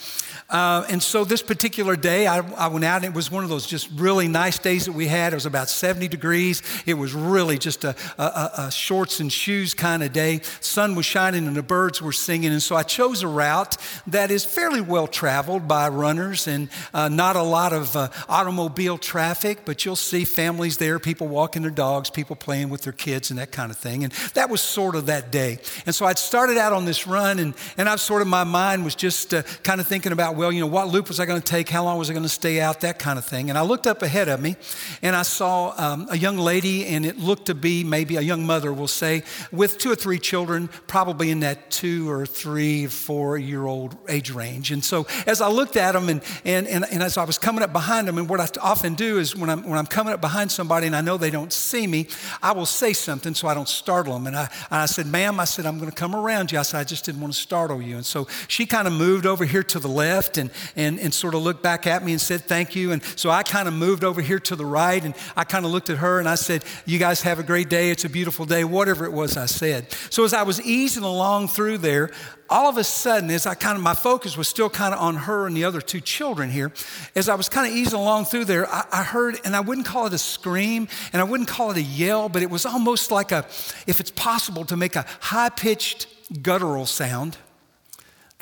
Uh, 0.53 0.85
and 0.91 1.03
so 1.03 1.25
this 1.25 1.41
particular 1.41 1.97
day, 1.97 2.27
I, 2.27 2.41
I, 2.53 2.69
went 2.69 2.85
out 2.85 2.97
and 2.97 3.07
it 3.07 3.15
was 3.15 3.31
one 3.31 3.43
of 3.43 3.49
those 3.49 3.67
just 3.67 3.89
really 3.95 4.29
nice 4.29 4.59
days 4.59 4.85
that 4.85 4.93
we 4.93 5.07
had. 5.07 5.33
It 5.33 5.37
was 5.37 5.47
about 5.47 5.71
70 5.71 6.09
degrees. 6.09 6.63
It 6.85 6.93
was 6.93 7.15
really 7.15 7.57
just 7.57 7.85
a, 7.85 7.97
a, 8.19 8.51
a 8.59 8.71
shorts 8.71 9.19
and 9.19 9.33
shoes 9.33 9.73
kind 9.73 10.03
of 10.03 10.13
day. 10.13 10.41
Sun 10.61 10.95
was 10.95 11.07
shining 11.07 11.47
and 11.47 11.57
the 11.57 11.63
birds 11.63 12.03
were 12.03 12.13
singing. 12.13 12.53
And 12.53 12.63
so 12.63 12.77
I 12.77 12.83
chose 12.83 13.23
a 13.23 13.29
route 13.29 13.79
that 14.07 14.31
is 14.31 14.45
fairly 14.45 14.83
well 14.83 15.07
traveled 15.07 15.67
by 15.67 15.89
runners 15.89 16.47
and 16.47 16.69
uh, 16.93 17.09
not 17.09 17.35
a 17.35 17.43
lot 17.43 17.73
of 17.73 17.97
uh, 17.97 18.11
automobile 18.29 18.99
traffic, 18.99 19.61
but 19.65 19.87
you'll 19.87 19.97
see 19.97 20.27
families 20.27 20.77
there, 20.77 20.99
people 20.99 21.29
walking 21.29 21.63
their 21.63 21.71
dogs, 21.71 22.11
people 22.11 22.37
playing 22.37 22.69
with 22.69 22.83
their 22.83 22.93
kids 22.93 23.31
and 23.31 23.39
that 23.39 23.53
kind 23.53 23.71
of 23.71 23.79
thing. 23.79 24.05
And 24.05 24.13
that 24.35 24.51
was 24.51 24.61
sort 24.61 24.97
of 24.97 25.07
that 25.07 25.33
day. 25.33 25.61
And 25.87 25.95
so 25.95 26.05
I'd 26.05 26.19
started 26.19 26.59
out 26.59 26.75
on 26.75 26.85
this 26.85 27.07
run 27.07 27.39
and, 27.39 27.55
and 27.79 27.89
I 27.89 27.97
sort 27.97 28.21
of, 28.21 28.29
my 28.29 28.45
mind 28.45 28.85
was 28.85 28.95
just 28.95 29.33
uh, 29.33 29.45
kind 29.63 29.81
of 29.81 29.87
thinking 29.87 30.13
about, 30.13 30.42
well, 30.43 30.51
you 30.51 30.61
know, 30.61 30.67
what 30.67 30.89
loop 30.89 31.07
was 31.07 31.21
I 31.21 31.25
going 31.25 31.41
to 31.41 31.47
take? 31.47 31.69
How 31.69 31.85
long 31.85 31.99
was 31.99 32.11
I 32.11 32.15
going 32.15 32.25
to 32.25 32.29
stay 32.29 32.61
out? 32.61 32.81
That 32.81 32.99
kind 32.99 33.17
of 33.17 33.25
thing. 33.25 33.49
And 33.49 33.57
I 33.57 33.63
looked 33.63 33.87
up 33.87 34.03
ahead 34.03 34.29
of 34.29 34.41
me 34.41 34.57
and 35.01 35.15
I 35.15 35.23
saw 35.23 35.73
um, 35.77 36.09
a 36.11 36.19
young 36.19 36.37
lady, 36.37 36.85
and 36.87 37.07
it 37.07 37.17
looked 37.17 37.47
to 37.47 37.55
be 37.55 37.85
maybe 37.85 38.17
a 38.17 38.21
young 38.21 38.45
mother, 38.45 38.73
we'll 38.73 38.89
say, 38.89 39.23
with 39.53 39.79
two 39.79 39.93
or 39.93 39.95
three 39.95 40.19
children, 40.19 40.67
probably 40.89 41.31
in 41.31 41.41
that 41.41 41.71
two 41.71 42.11
or 42.11 42.27
three, 42.27 42.89
four 42.89 43.39
year 43.39 43.67
old 43.67 43.97
age 44.09 44.33
range. 44.33 44.73
And 44.73 44.83
so 44.83 45.07
as 45.29 45.41
I 45.41 45.47
looked 45.47 45.77
at 45.77 45.93
them 45.93 46.09
and, 46.09 46.21
and, 46.45 46.67
and, 46.67 46.85
and 46.91 47.05
as 47.05 47.17
I 47.17 47.25
was 47.25 47.39
coming 47.39 47.63
up 47.63 47.73
behind 47.73 48.09
them, 48.09 48.19
and 48.19 48.29
what 48.29 48.41
I 48.41 48.49
often 48.61 48.95
do 48.95 49.21
is 49.21 49.37
when 49.37 49.49
I'm, 49.49 49.63
when 49.63 49.79
I'm 49.79 49.87
coming 49.87 50.13
up 50.13 50.21
behind 50.21 50.51
somebody 50.51 50.89
and 50.89 50.97
I 50.97 51.03
know 51.03 51.19
they 51.19 51.31
don't 51.31 51.53
see 51.53 51.87
me, 51.87 52.09
I 52.43 52.51
will 52.51 52.67
say 52.67 52.95
something 52.95 53.37
so 53.37 53.47
I 53.47 53.55
don't 53.55 53.69
startle 53.69 54.15
them. 54.15 54.27
And 54.27 54.35
I, 54.35 54.49
and 54.73 54.81
I 54.81 54.87
said, 54.87 55.07
ma'am, 55.07 55.39
I 55.39 55.45
said, 55.45 55.67
I'm 55.67 55.79
going 55.79 55.91
to 55.91 55.97
come 55.97 56.17
around 56.17 56.51
you. 56.51 56.59
I 56.59 56.63
said, 56.63 56.81
I 56.81 56.85
just 56.85 57.05
didn't 57.05 57.21
want 57.21 57.33
to 57.33 57.39
startle 57.39 57.81
you. 57.81 57.95
And 57.95 58.05
so 58.05 58.27
she 58.49 58.67
kind 58.67 58.89
of 58.89 58.93
moved 58.93 59.25
over 59.25 59.45
here 59.45 59.63
to 59.63 59.79
the 59.79 59.89
left 59.89 60.32
left 60.33 60.39
and, 60.39 60.51
and, 60.77 61.01
and 61.01 61.13
sort 61.13 61.35
of 61.35 61.43
looked 61.43 61.63
back 61.63 61.87
at 61.87 62.05
me 62.05 62.13
and 62.13 62.21
said, 62.21 62.43
Thank 62.43 62.75
you. 62.75 62.93
And 62.93 63.03
so 63.17 63.31
I 63.31 63.43
kind 63.43 63.69
of 63.69 63.75
moved 63.75 64.05
over 64.05 64.21
here 64.21 64.39
to 64.41 64.57
the 64.57 64.65
right 64.65 65.03
and 65.03 65.15
I 65.37 65.45
kind 65.45 65.65
of 65.65 65.71
looked 65.71 65.91
at 65.91 65.99
her 65.99 66.19
and 66.19 66.29
I 66.29 66.37
said, 66.37 66.65
You 66.87 66.99
guys 66.99 67.23
have 67.23 67.39
a 67.39 67.43
great 67.43 67.69
day. 67.69 67.91
It's 67.91 68.05
a 68.05 68.09
beautiful 68.09 68.47
day, 68.47 68.65
whatever 68.65 69.05
it 69.05 69.13
was 69.13 69.37
I 69.37 69.47
said. 69.47 69.91
So 70.11 70.25
as 70.25 70.35
I 70.35 70.43
was 70.43 70.61
easing 70.63 71.05
along 71.05 71.49
through 71.49 71.79
there, 71.79 72.11
all 72.51 72.69
of 72.69 72.77
a 72.77 72.85
sudden, 72.85 73.31
as 73.31 73.47
I 73.47 73.55
kind 73.55 73.77
of, 73.77 73.83
my 73.83 73.95
focus 73.95 74.37
was 74.37 74.47
still 74.47 74.69
kind 74.69 74.93
of 74.93 75.01
on 75.01 75.17
her 75.17 75.47
and 75.47 75.57
the 75.57 75.65
other 75.65 75.81
two 75.81 76.01
children 76.01 76.51
here, 76.51 76.71
as 77.17 77.31
I 77.31 77.35
was 77.35 77.49
kind 77.49 77.67
of 77.71 77.75
easing 77.75 77.99
along 77.99 78.27
through 78.27 78.45
there, 78.45 78.67
I, 78.69 78.85
I, 78.93 79.03
heard, 79.03 79.39
and 79.45 79.57
I 79.57 79.61
wouldn't 79.61 79.87
call 79.87 80.07
it 80.07 80.13
a 80.13 80.19
scream, 80.19 80.87
and 81.15 81.23
I 81.23 81.25
wouldn't 81.25 81.49
call 81.49 81.71
it 81.71 81.79
a 81.79 81.83
yell, 81.83 82.29
but 82.29 82.43
it 82.43 82.51
was 82.51 82.67
almost 82.67 83.11
like 83.11 83.33
a, 83.33 83.47
if 83.87 84.01
it's 84.01 84.11
possible 84.11 84.67
to 84.67 84.77
make 84.77 84.97
a 84.97 85.07
high 85.21 85.49
pitched 85.49 86.09
guttural 86.43 86.85
sound. 86.85 87.39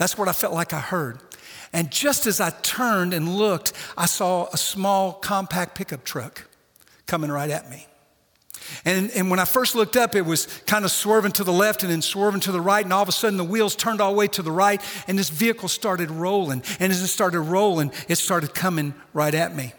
That's 0.00 0.16
what 0.16 0.28
I 0.28 0.32
felt 0.32 0.54
like 0.54 0.72
I 0.72 0.80
heard. 0.80 1.20
And 1.72 1.90
just 1.90 2.26
as 2.26 2.40
I 2.40 2.50
turned 2.50 3.14
and 3.14 3.36
looked, 3.36 3.72
I 3.96 4.06
saw 4.06 4.48
a 4.52 4.56
small 4.56 5.12
compact 5.12 5.74
pickup 5.74 6.04
truck 6.04 6.46
coming 7.06 7.30
right 7.30 7.50
at 7.50 7.70
me. 7.70 7.86
And, 8.84 9.10
and 9.12 9.30
when 9.30 9.40
I 9.40 9.44
first 9.44 9.74
looked 9.74 9.96
up, 9.96 10.14
it 10.14 10.22
was 10.22 10.46
kind 10.66 10.84
of 10.84 10.90
swerving 10.90 11.32
to 11.32 11.44
the 11.44 11.52
left 11.52 11.82
and 11.82 11.90
then 11.90 12.02
swerving 12.02 12.40
to 12.42 12.52
the 12.52 12.60
right. 12.60 12.84
And 12.84 12.92
all 12.92 13.02
of 13.02 13.08
a 13.08 13.12
sudden, 13.12 13.36
the 13.36 13.44
wheels 13.44 13.74
turned 13.74 14.00
all 14.00 14.12
the 14.12 14.18
way 14.18 14.28
to 14.28 14.42
the 14.42 14.52
right, 14.52 14.80
and 15.08 15.18
this 15.18 15.28
vehicle 15.28 15.68
started 15.68 16.10
rolling. 16.10 16.62
And 16.78 16.92
as 16.92 17.02
it 17.02 17.08
started 17.08 17.40
rolling, 17.40 17.92
it 18.08 18.16
started 18.16 18.54
coming 18.54 18.94
right 19.12 19.34
at 19.34 19.54
me. 19.54 19.72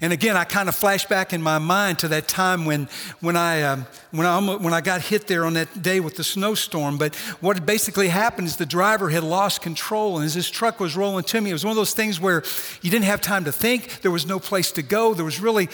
And 0.00 0.12
again, 0.12 0.36
I 0.36 0.44
kind 0.44 0.68
of 0.68 0.76
flash 0.76 1.06
back 1.06 1.32
in 1.32 1.42
my 1.42 1.58
mind 1.58 1.98
to 2.00 2.08
that 2.08 2.28
time 2.28 2.64
when, 2.64 2.88
when, 3.20 3.36
I, 3.36 3.62
um, 3.62 3.86
when, 4.12 4.26
I 4.26 4.38
when 4.38 4.72
I 4.72 4.80
got 4.80 5.00
hit 5.00 5.26
there 5.26 5.44
on 5.44 5.54
that 5.54 5.82
day 5.82 5.98
with 5.98 6.14
the 6.14 6.22
snowstorm. 6.22 6.98
But 6.98 7.16
what 7.40 7.66
basically 7.66 8.08
happened 8.08 8.46
is 8.46 8.56
the 8.56 8.66
driver 8.66 9.10
had 9.10 9.24
lost 9.24 9.60
control. 9.60 10.16
And 10.16 10.24
as 10.24 10.34
this 10.34 10.48
truck 10.48 10.78
was 10.78 10.96
rolling 10.96 11.24
to 11.24 11.40
me, 11.40 11.50
it 11.50 11.52
was 11.52 11.64
one 11.64 11.72
of 11.72 11.76
those 11.76 11.94
things 11.94 12.20
where 12.20 12.44
you 12.80 12.90
didn't 12.90 13.06
have 13.06 13.20
time 13.20 13.44
to 13.44 13.52
think. 13.52 14.02
There 14.02 14.12
was 14.12 14.24
no 14.24 14.38
place 14.38 14.70
to 14.72 14.82
go. 14.82 15.14
There 15.14 15.24
was 15.24 15.40
really, 15.40 15.68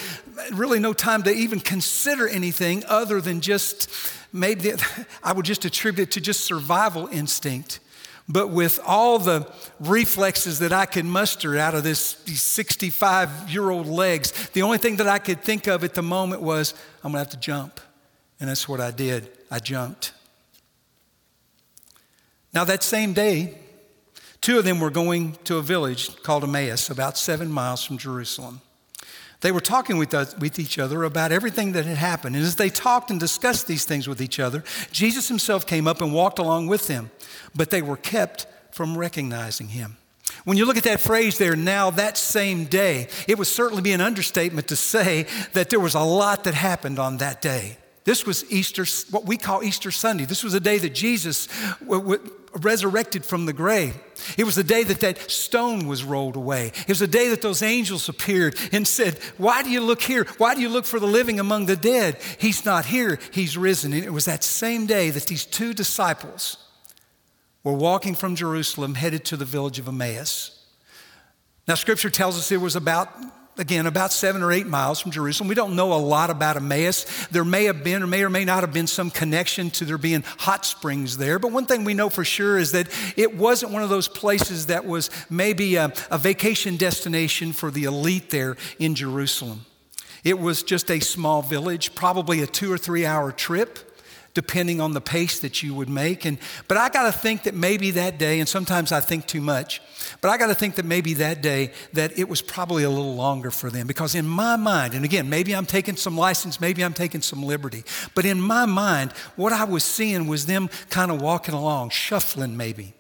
really 0.52 0.78
no 0.78 0.94
time 0.94 1.22
to 1.24 1.30
even 1.30 1.60
consider 1.60 2.26
anything 2.26 2.82
other 2.88 3.20
than 3.20 3.42
just 3.42 3.90
maybe, 4.32 4.72
I 5.22 5.34
would 5.34 5.44
just 5.44 5.66
attribute 5.66 6.08
it 6.08 6.12
to 6.12 6.20
just 6.22 6.40
survival 6.40 7.08
instinct. 7.08 7.80
But 8.28 8.48
with 8.48 8.80
all 8.86 9.18
the 9.18 9.46
reflexes 9.80 10.58
that 10.60 10.72
I 10.72 10.86
could 10.86 11.04
muster 11.04 11.58
out 11.58 11.74
of 11.74 11.84
this, 11.84 12.14
these 12.24 12.42
65 12.42 13.50
year 13.50 13.68
old 13.68 13.86
legs, 13.86 14.32
the 14.50 14.62
only 14.62 14.78
thing 14.78 14.96
that 14.96 15.06
I 15.06 15.18
could 15.18 15.42
think 15.42 15.66
of 15.66 15.84
at 15.84 15.94
the 15.94 16.02
moment 16.02 16.40
was, 16.40 16.72
I'm 17.02 17.12
gonna 17.12 17.18
have 17.18 17.30
to 17.30 17.36
jump. 17.36 17.80
And 18.40 18.48
that's 18.48 18.68
what 18.68 18.80
I 18.80 18.90
did. 18.90 19.30
I 19.50 19.58
jumped. 19.58 20.12
Now, 22.52 22.64
that 22.64 22.82
same 22.82 23.12
day, 23.12 23.58
two 24.40 24.58
of 24.58 24.64
them 24.64 24.80
were 24.80 24.90
going 24.90 25.36
to 25.44 25.58
a 25.58 25.62
village 25.62 26.22
called 26.22 26.44
Emmaus, 26.44 26.88
about 26.88 27.18
seven 27.18 27.50
miles 27.50 27.84
from 27.84 27.98
Jerusalem. 27.98 28.60
They 29.44 29.52
were 29.52 29.61
talking 29.61 29.99
with, 29.99 30.14
us, 30.14 30.35
with 30.38 30.58
each 30.58 30.79
other 30.79 31.05
about 31.05 31.31
everything 31.31 31.73
that 31.73 31.85
had 31.85 31.99
happened. 31.99 32.35
And 32.35 32.43
as 32.43 32.56
they 32.56 32.70
talked 32.70 33.11
and 33.11 33.20
discussed 33.20 33.67
these 33.67 33.85
things 33.85 34.08
with 34.08 34.23
each 34.23 34.41
other, 34.41 34.64
Jesus 34.91 35.29
himself 35.29 35.67
came 35.67 35.87
up 35.87 36.00
and 36.00 36.14
walked 36.14 36.38
along 36.38 36.69
with 36.69 36.87
them, 36.87 37.11
but 37.55 37.69
they 37.69 37.82
were 37.82 37.99
kept 37.99 38.46
from 38.70 38.96
recognizing 38.96 39.69
him. 39.69 39.99
When 40.44 40.56
you 40.56 40.64
look 40.64 40.79
at 40.79 40.85
that 40.85 41.02
phrase 41.02 41.37
there, 41.37 41.56
now 41.56 41.91
that 41.91 42.17
same 42.17 42.64
day, 42.64 43.08
it 43.29 43.37
would 43.37 43.46
certainly 43.46 43.82
be 43.82 43.93
an 43.93 44.00
understatement 44.00 44.69
to 44.69 44.76
say 44.76 45.26
that 45.52 45.69
there 45.69 45.79
was 45.79 45.94
a 45.94 46.00
lot 46.00 46.44
that 46.44 46.55
happened 46.55 46.99
on 46.99 47.19
that 47.19 47.43
day. 47.43 47.76
This 48.05 48.25
was 48.25 48.50
Easter, 48.50 48.87
what 49.11 49.26
we 49.26 49.37
call 49.37 49.62
Easter 49.62 49.91
Sunday. 49.91 50.25
This 50.25 50.43
was 50.43 50.55
a 50.55 50.61
day 50.61 50.79
that 50.79 50.94
Jesus 50.94 51.49
resurrected 52.60 53.24
from 53.24 53.46
the 53.46 53.52
grave. 53.52 53.96
It 54.38 54.44
was 54.44 54.54
the 54.54 54.64
day 54.64 54.84
that 54.84 55.00
that 55.00 55.30
stone 55.30 55.86
was 55.86 56.04
rolled 56.04 56.36
away. 56.36 56.68
It 56.68 56.88
was 56.88 57.00
the 57.00 57.06
day 57.06 57.28
that 57.28 57.42
those 57.42 57.62
angels 57.62 58.08
appeared 58.08 58.56
and 58.72 58.86
said, 58.86 59.18
Why 59.36 59.62
do 59.62 59.70
you 59.70 59.80
look 59.80 60.02
here? 60.02 60.24
Why 60.38 60.54
do 60.54 60.60
you 60.60 60.68
look 60.68 60.84
for 60.84 61.00
the 61.00 61.06
living 61.06 61.40
among 61.40 61.66
the 61.66 61.76
dead? 61.76 62.18
He's 62.38 62.64
not 62.64 62.86
here, 62.86 63.18
he's 63.32 63.58
risen. 63.58 63.92
And 63.92 64.04
it 64.04 64.12
was 64.12 64.24
that 64.26 64.44
same 64.44 64.86
day 64.86 65.10
that 65.10 65.26
these 65.26 65.44
two 65.44 65.74
disciples 65.74 66.58
were 67.62 67.72
walking 67.72 68.14
from 68.14 68.36
Jerusalem 68.36 68.94
headed 68.94 69.24
to 69.26 69.36
the 69.36 69.44
village 69.44 69.79
of 69.79 69.88
Emmaus. 69.88 70.67
Now, 71.67 71.74
scripture 71.74 72.10
tells 72.10 72.38
us 72.38 72.52
it 72.52 72.60
was 72.60 72.76
about 72.76 73.08
again, 73.56 73.87
about 73.87 74.13
seven 74.13 74.43
or 74.43 74.53
eight 74.53 74.67
miles 74.67 75.01
from 75.01 75.11
Jerusalem. 75.11 75.49
We 75.49 75.55
don't 75.55 75.77
know 75.77 75.93
a 75.93 75.94
lot 75.94 76.31
about 76.31 76.56
Emmaus. 76.56 77.27
There 77.29 77.44
may 77.44 77.65
have 77.65 77.84
been 77.84 78.03
or 78.03 78.06
may 78.06 78.23
or 78.23 78.31
may 78.31 78.44
not 78.44 78.63
have 78.63 78.73
been 78.73 78.87
some 78.87 79.11
connection 79.11 79.70
to 79.70 79.84
there 79.84 79.99
being 79.99 80.25
hot 80.39 80.67
springs 80.67 81.17
there. 81.17 81.39
But 81.39 81.53
one 81.53 81.67
thing 81.67 81.84
we 81.84 81.94
know 81.94 82.11
for 82.11 82.25
sure 82.25 82.58
is 82.58 82.73
that 82.73 82.89
it 83.17 83.37
wasn't 83.37 83.73
one 83.73 83.82
of 83.82 83.89
those 83.89 84.08
places 84.08 84.67
that 84.67 84.84
was 84.84 85.11
maybe 85.31 85.77
a, 85.77 85.93
a 86.11 86.19
vacation 86.19 86.77
destination 86.77 87.53
for 87.53 87.70
the 87.70 87.84
elite 87.84 88.31
there 88.31 88.56
in 88.79 88.94
Jerusalem. 88.94 89.67
It 90.25 90.39
was 90.39 90.63
just 90.63 90.91
a 90.91 91.01
small 91.01 91.43
village, 91.43 91.94
probably 91.94 92.41
a 92.41 92.46
two 92.46 92.73
or 92.73 92.79
three 92.79 93.05
hour 93.05 93.31
trip 93.31 93.94
depending 94.34 94.81
on 94.81 94.93
the 94.93 95.00
pace 95.00 95.38
that 95.38 95.62
you 95.62 95.74
would 95.74 95.88
make. 95.88 96.24
And, 96.24 96.38
but 96.69 96.76
I 96.76 96.88
got 96.88 97.05
to 97.05 97.12
think 97.12 97.44
that 97.44 97.55
maybe 97.55 97.93
that 97.93 98.19
day, 98.19 98.41
and 98.41 98.48
sometimes 98.48 98.93
I 98.93 99.00
think 99.00 99.26
too 99.26 99.41
much, 99.41 99.81
but 100.20 100.29
I 100.29 100.36
got 100.36 100.48
to 100.48 100.55
think 100.55 100.74
that 100.74 100.84
maybe 100.84 101.14
that 101.14 101.41
day 101.41 101.72
that 101.93 102.19
it 102.19 102.29
was 102.29 102.43
probably 102.43 102.82
a 102.82 102.91
little 102.91 103.14
longer 103.14 103.50
for 103.50 103.70
them 103.70 103.86
because 103.86 104.14
in 104.14 104.26
my 104.26 104.56
mind, 104.56 104.94
and 104.94 105.05
again, 105.05 105.29
maybe 105.29 105.55
I'm 105.55 105.67
taking 105.67 105.96
some 105.96 106.19
license, 106.19 106.60
maybe 106.60 106.84
I'm 106.84 106.94
taking 106.94 107.22
some 107.22 107.43
liberty, 107.43 107.84
but 108.14 108.24
in 108.24 108.41
my 108.41 108.67
mind, 108.67 109.12
what 109.36 109.53
I 109.53 109.64
was 109.64 109.84
seeing 109.84 110.26
was 110.26 110.46
them 110.46 110.69
kind 110.91 111.10
of 111.10 111.22
walking 111.22 111.55
along, 111.55 111.91
shuffling 111.91 112.56
maybe. 112.56 112.94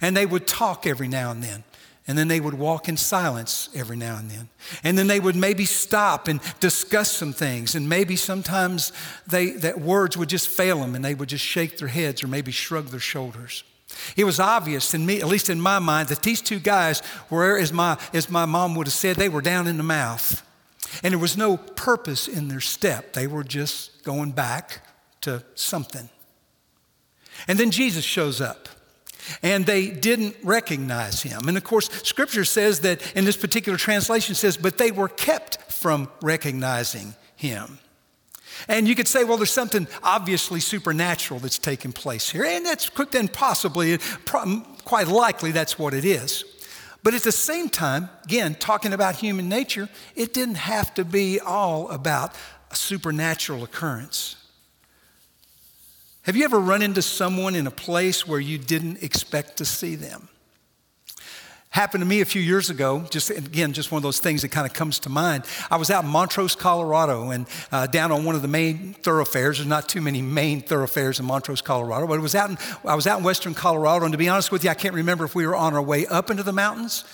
And 0.00 0.16
they 0.16 0.26
would 0.26 0.46
talk 0.46 0.86
every 0.86 1.08
now 1.08 1.30
and 1.30 1.42
then. 1.42 1.64
And 2.08 2.18
then 2.18 2.26
they 2.26 2.40
would 2.40 2.54
walk 2.54 2.88
in 2.88 2.96
silence 2.96 3.68
every 3.76 3.96
now 3.96 4.16
and 4.16 4.28
then. 4.28 4.48
And 4.82 4.98
then 4.98 5.06
they 5.06 5.20
would 5.20 5.36
maybe 5.36 5.64
stop 5.64 6.26
and 6.26 6.40
discuss 6.58 7.10
some 7.10 7.32
things. 7.32 7.76
And 7.76 7.88
maybe 7.88 8.16
sometimes 8.16 8.92
they, 9.26 9.50
that 9.50 9.80
words 9.80 10.16
would 10.16 10.28
just 10.28 10.48
fail 10.48 10.80
them 10.80 10.96
and 10.96 11.04
they 11.04 11.14
would 11.14 11.28
just 11.28 11.44
shake 11.44 11.78
their 11.78 11.88
heads 11.88 12.24
or 12.24 12.28
maybe 12.28 12.50
shrug 12.50 12.86
their 12.86 13.00
shoulders. 13.00 13.62
It 14.16 14.24
was 14.24 14.40
obvious 14.40 14.94
in 14.94 15.06
me, 15.06 15.20
at 15.20 15.28
least 15.28 15.48
in 15.48 15.60
my 15.60 15.78
mind, 15.78 16.08
that 16.08 16.22
these 16.22 16.40
two 16.40 16.58
guys 16.58 17.02
were, 17.30 17.56
as 17.56 17.72
my, 17.72 17.98
as 18.12 18.28
my 18.28 18.46
mom 18.46 18.74
would 18.74 18.86
have 18.88 18.94
said, 18.94 19.16
they 19.16 19.28
were 19.28 19.42
down 19.42 19.68
in 19.68 19.76
the 19.76 19.82
mouth. 19.82 20.44
And 21.02 21.12
there 21.12 21.18
was 21.18 21.36
no 21.36 21.56
purpose 21.56 22.26
in 22.26 22.48
their 22.48 22.60
step. 22.60 23.12
They 23.12 23.26
were 23.26 23.44
just 23.44 24.02
going 24.02 24.32
back 24.32 24.84
to 25.22 25.44
something. 25.54 26.08
And 27.46 27.58
then 27.58 27.70
Jesus 27.70 28.04
shows 28.04 28.40
up 28.40 28.68
and 29.42 29.66
they 29.66 29.88
didn't 29.88 30.36
recognize 30.42 31.22
him. 31.22 31.48
And 31.48 31.56
of 31.56 31.64
course, 31.64 31.88
scripture 32.02 32.44
says 32.44 32.80
that 32.80 33.14
in 33.16 33.24
this 33.24 33.36
particular 33.36 33.78
translation 33.78 34.34
says, 34.34 34.56
but 34.56 34.78
they 34.78 34.90
were 34.90 35.08
kept 35.08 35.72
from 35.72 36.08
recognizing 36.20 37.14
him. 37.36 37.78
And 38.68 38.86
you 38.86 38.94
could 38.94 39.08
say, 39.08 39.24
well, 39.24 39.36
there's 39.36 39.50
something 39.50 39.88
obviously 40.02 40.60
supernatural 40.60 41.40
that's 41.40 41.58
taking 41.58 41.92
place 41.92 42.30
here. 42.30 42.44
And 42.44 42.64
that's 42.64 42.90
then 43.10 43.28
possibly, 43.28 43.98
quite 44.84 45.08
likely, 45.08 45.52
that's 45.52 45.78
what 45.78 45.94
it 45.94 46.04
is. 46.04 46.44
But 47.02 47.14
at 47.14 47.22
the 47.22 47.32
same 47.32 47.68
time, 47.68 48.08
again, 48.24 48.54
talking 48.54 48.92
about 48.92 49.16
human 49.16 49.48
nature, 49.48 49.88
it 50.14 50.32
didn't 50.32 50.56
have 50.56 50.94
to 50.94 51.04
be 51.04 51.40
all 51.40 51.88
about 51.90 52.34
a 52.70 52.76
supernatural 52.76 53.64
occurrence. 53.64 54.36
Have 56.22 56.36
you 56.36 56.44
ever 56.44 56.60
run 56.60 56.82
into 56.82 57.02
someone 57.02 57.56
in 57.56 57.66
a 57.66 57.70
place 57.72 58.28
where 58.28 58.38
you 58.38 58.56
didn't 58.56 59.02
expect 59.02 59.56
to 59.56 59.64
see 59.64 59.96
them? 59.96 60.28
Happened 61.70 62.02
to 62.02 62.06
me 62.06 62.20
a 62.20 62.24
few 62.24 62.40
years 62.40 62.70
ago, 62.70 63.04
just 63.10 63.30
again, 63.30 63.72
just 63.72 63.90
one 63.90 63.96
of 63.96 64.02
those 64.02 64.20
things 64.20 64.42
that 64.42 64.50
kind 64.50 64.66
of 64.66 64.72
comes 64.72 65.00
to 65.00 65.08
mind. 65.08 65.44
I 65.68 65.78
was 65.78 65.90
out 65.90 66.04
in 66.04 66.10
Montrose, 66.10 66.54
Colorado, 66.54 67.30
and 67.30 67.46
uh, 67.72 67.86
down 67.86 68.12
on 68.12 68.24
one 68.24 68.36
of 68.36 68.42
the 68.42 68.48
main 68.48 68.92
thoroughfares. 68.92 69.56
There's 69.56 69.66
not 69.66 69.88
too 69.88 70.00
many 70.00 70.22
main 70.22 70.60
thoroughfares 70.60 71.18
in 71.18 71.26
Montrose, 71.26 71.62
Colorado, 71.62 72.06
but 72.06 72.18
it 72.18 72.22
was 72.22 72.34
out 72.34 72.50
in, 72.50 72.58
I 72.84 72.94
was 72.94 73.06
out 73.06 73.18
in 73.18 73.24
western 73.24 73.54
Colorado, 73.54 74.04
and 74.04 74.12
to 74.12 74.18
be 74.18 74.28
honest 74.28 74.52
with 74.52 74.62
you, 74.62 74.70
I 74.70 74.74
can't 74.74 74.94
remember 74.94 75.24
if 75.24 75.34
we 75.34 75.46
were 75.46 75.56
on 75.56 75.74
our 75.74 75.82
way 75.82 76.06
up 76.06 76.30
into 76.30 76.42
the 76.42 76.52
mountains 76.52 77.04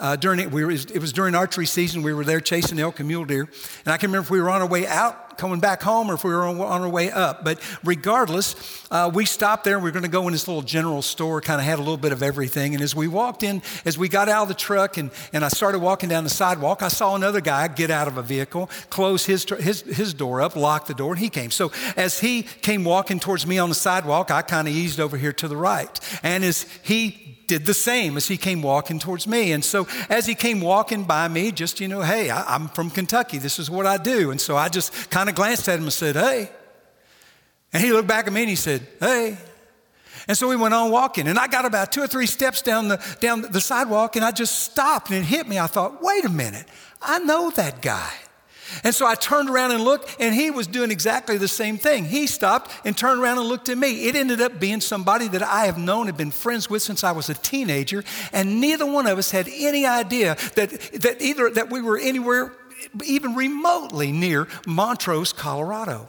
uh, 0.00 0.16
during 0.16 0.40
it, 0.40 0.50
we 0.50 0.64
were, 0.64 0.70
it 0.70 1.00
was 1.00 1.12
during 1.12 1.34
archery 1.34 1.66
season. 1.66 2.02
We 2.02 2.12
were 2.12 2.24
there 2.24 2.40
chasing 2.40 2.78
elk 2.78 3.00
and 3.00 3.08
mule 3.08 3.24
deer. 3.24 3.48
And 3.84 3.92
I 3.92 3.96
can 3.96 4.10
remember 4.10 4.26
if 4.26 4.30
we 4.30 4.40
were 4.40 4.50
on 4.50 4.62
our 4.62 4.68
way 4.68 4.86
out, 4.86 5.27
coming 5.38 5.60
back 5.60 5.82
home, 5.82 6.10
or 6.10 6.14
if 6.14 6.24
we 6.24 6.30
were 6.30 6.44
on, 6.44 6.60
on 6.60 6.82
our 6.82 6.88
way 6.88 7.10
up. 7.10 7.44
But 7.44 7.60
regardless, 7.84 8.54
uh, 8.90 9.10
we 9.12 9.24
stopped 9.24 9.64
there. 9.64 9.78
We 9.78 9.84
were 9.84 9.92
going 9.92 10.02
to 10.02 10.10
go 10.10 10.26
in 10.26 10.32
this 10.32 10.48
little 10.48 10.62
general 10.62 11.00
store, 11.02 11.40
kind 11.40 11.60
of 11.60 11.66
had 11.66 11.78
a 11.78 11.82
little 11.82 11.96
bit 11.96 12.12
of 12.12 12.22
everything. 12.22 12.74
And 12.74 12.82
as 12.82 12.94
we 12.94 13.08
walked 13.08 13.42
in, 13.42 13.62
as 13.84 13.96
we 13.96 14.08
got 14.08 14.28
out 14.28 14.42
of 14.42 14.48
the 14.48 14.54
truck 14.54 14.96
and, 14.96 15.10
and 15.32 15.44
I 15.44 15.48
started 15.48 15.78
walking 15.78 16.08
down 16.08 16.24
the 16.24 16.30
sidewalk, 16.30 16.82
I 16.82 16.88
saw 16.88 17.14
another 17.14 17.40
guy 17.40 17.68
get 17.68 17.90
out 17.90 18.08
of 18.08 18.18
a 18.18 18.22
vehicle, 18.22 18.68
close 18.90 19.24
his, 19.24 19.44
his, 19.44 19.82
his 19.82 20.12
door 20.12 20.40
up, 20.40 20.56
lock 20.56 20.86
the 20.86 20.94
door, 20.94 21.12
and 21.12 21.18
he 21.20 21.30
came. 21.30 21.50
So 21.50 21.72
as 21.96 22.20
he 22.20 22.42
came 22.42 22.84
walking 22.84 23.20
towards 23.20 23.46
me 23.46 23.58
on 23.58 23.68
the 23.68 23.74
sidewalk, 23.74 24.30
I 24.30 24.42
kind 24.42 24.66
of 24.66 24.74
eased 24.74 25.00
over 25.00 25.16
here 25.16 25.32
to 25.34 25.48
the 25.48 25.56
right. 25.56 26.18
And 26.22 26.44
as 26.44 26.66
he 26.82 27.28
did 27.48 27.66
the 27.66 27.74
same 27.74 28.16
as 28.16 28.28
he 28.28 28.36
came 28.36 28.62
walking 28.62 29.00
towards 29.00 29.26
me. 29.26 29.52
And 29.52 29.64
so 29.64 29.88
as 30.08 30.26
he 30.26 30.34
came 30.34 30.60
walking 30.60 31.02
by 31.02 31.26
me, 31.26 31.50
just, 31.50 31.80
you 31.80 31.88
know, 31.88 32.02
hey, 32.02 32.30
I, 32.30 32.54
am 32.54 32.68
from 32.68 32.90
Kentucky. 32.90 33.38
This 33.38 33.58
is 33.58 33.68
what 33.68 33.86
I 33.86 33.96
do. 33.96 34.30
And 34.30 34.40
so 34.40 34.56
I 34.56 34.68
just 34.68 35.10
kind 35.10 35.27
of 35.27 35.27
glanced 35.32 35.68
at 35.68 35.78
him 35.78 35.84
and 35.84 35.92
said, 35.92 36.16
hey. 36.16 36.50
And 37.72 37.82
he 37.82 37.92
looked 37.92 38.08
back 38.08 38.26
at 38.26 38.32
me 38.32 38.40
and 38.40 38.50
he 38.50 38.56
said, 38.56 38.86
hey. 39.00 39.36
And 40.26 40.36
so 40.36 40.48
we 40.48 40.56
went 40.56 40.74
on 40.74 40.90
walking. 40.90 41.28
And 41.28 41.38
I 41.38 41.46
got 41.46 41.64
about 41.64 41.92
two 41.92 42.02
or 42.02 42.06
three 42.06 42.26
steps 42.26 42.62
down 42.62 42.88
the, 42.88 43.16
down 43.20 43.42
the 43.42 43.60
sidewalk 43.60 44.16
and 44.16 44.24
I 44.24 44.30
just 44.30 44.58
stopped 44.60 45.10
and 45.10 45.18
it 45.18 45.24
hit 45.24 45.48
me. 45.48 45.58
I 45.58 45.66
thought, 45.66 46.02
wait 46.02 46.24
a 46.24 46.30
minute, 46.30 46.66
I 47.00 47.18
know 47.20 47.50
that 47.50 47.82
guy. 47.82 48.12
And 48.84 48.94
so 48.94 49.06
I 49.06 49.14
turned 49.14 49.48
around 49.48 49.72
and 49.72 49.82
looked, 49.82 50.16
and 50.20 50.34
he 50.34 50.50
was 50.50 50.66
doing 50.66 50.90
exactly 50.90 51.38
the 51.38 51.48
same 51.48 51.78
thing. 51.78 52.04
He 52.04 52.26
stopped 52.26 52.70
and 52.84 52.96
turned 52.96 53.20
around 53.20 53.38
and 53.38 53.48
looked 53.48 53.68
at 53.68 53.78
me. 53.78 54.06
It 54.06 54.14
ended 54.14 54.40
up 54.40 54.60
being 54.60 54.80
somebody 54.80 55.28
that 55.28 55.42
I 55.42 55.66
have 55.66 55.78
known 55.78 56.08
and 56.08 56.16
been 56.16 56.30
friends 56.30 56.68
with 56.68 56.82
since 56.82 57.02
I 57.02 57.12
was 57.12 57.30
a 57.30 57.34
teenager, 57.34 58.04
and 58.32 58.60
neither 58.60 58.84
one 58.84 59.06
of 59.06 59.18
us 59.18 59.30
had 59.30 59.48
any 59.50 59.86
idea 59.86 60.36
that, 60.54 60.70
that 61.00 61.22
either 61.22 61.50
that 61.50 61.70
we 61.70 61.80
were 61.80 61.98
anywhere 61.98 62.52
even 63.04 63.34
remotely 63.34 64.12
near 64.12 64.48
Montrose, 64.66 65.32
Colorado. 65.32 66.08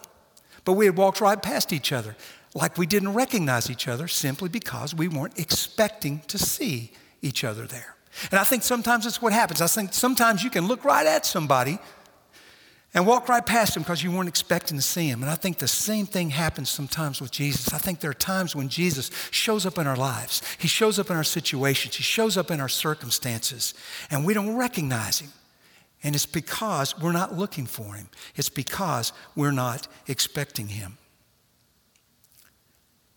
But 0.66 0.74
we 0.74 0.86
had 0.86 0.98
walked 0.98 1.22
right 1.22 1.42
past 1.42 1.74
each 1.74 1.92
other, 1.92 2.16
like 2.54 2.78
we 2.78 2.86
didn't 2.86 3.14
recognize 3.14 3.70
each 3.70 3.88
other 3.88 4.08
simply 4.08 4.50
because 4.50 4.94
we 4.94 5.08
weren't 5.08 5.40
expecting 5.40 6.22
to 6.28 6.38
see 6.38 6.92
each 7.22 7.44
other 7.44 7.66
there. 7.66 7.96
And 8.32 8.40
I 8.40 8.44
think 8.44 8.64
sometimes 8.64 9.06
that's 9.06 9.22
what 9.22 9.34
happens. 9.34 9.62
I 9.62 9.68
think 9.68 9.94
sometimes 9.94 10.44
you 10.44 10.50
can 10.50 10.68
look 10.68 10.84
right 10.84 11.06
at 11.06 11.26
somebody 11.26 11.80
and 12.94 13.06
walk 13.06 13.30
right 13.30 13.46
past 13.46 13.78
him 13.78 13.84
because 13.84 14.04
you 14.04 14.12
weren't 14.12 14.30
expecting 14.30 14.78
to 14.78 14.82
see 14.82 15.08
him. 15.08 15.22
And 15.22 15.30
I 15.30 15.36
think 15.36 15.60
the 15.60 15.68
same 15.68 16.06
thing 16.06 16.32
happens 16.32 16.70
sometimes 16.70 17.22
with 17.22 17.32
Jesus. 17.32 17.72
I 17.74 17.78
think 17.78 18.00
there 18.00 18.10
are 18.10 18.16
times 18.16 18.56
when 18.56 18.68
Jesus 18.68 19.12
shows 19.32 19.66
up 19.66 19.78
in 19.78 19.86
our 19.86 19.96
lives, 19.96 20.42
he 20.58 20.68
shows 20.68 20.98
up 20.98 21.10
in 21.10 21.16
our 21.16 21.24
situations, 21.24 21.96
he 21.96 22.04
shows 22.04 22.36
up 22.36 22.50
in 22.50 22.60
our 22.60 22.70
circumstances, 22.70 23.74
and 24.10 24.26
we 24.26 24.34
don't 24.34 24.56
recognize 24.56 25.20
him. 25.20 25.30
And 26.03 26.15
it's 26.15 26.25
because 26.25 26.98
we're 27.00 27.12
not 27.12 27.38
looking 27.38 27.65
for 27.65 27.94
him, 27.96 28.10
it's 28.36 28.50
because 28.50 29.12
we're 29.36 29.51
not 29.51 29.88
expecting 30.08 30.70
him. 30.70 30.98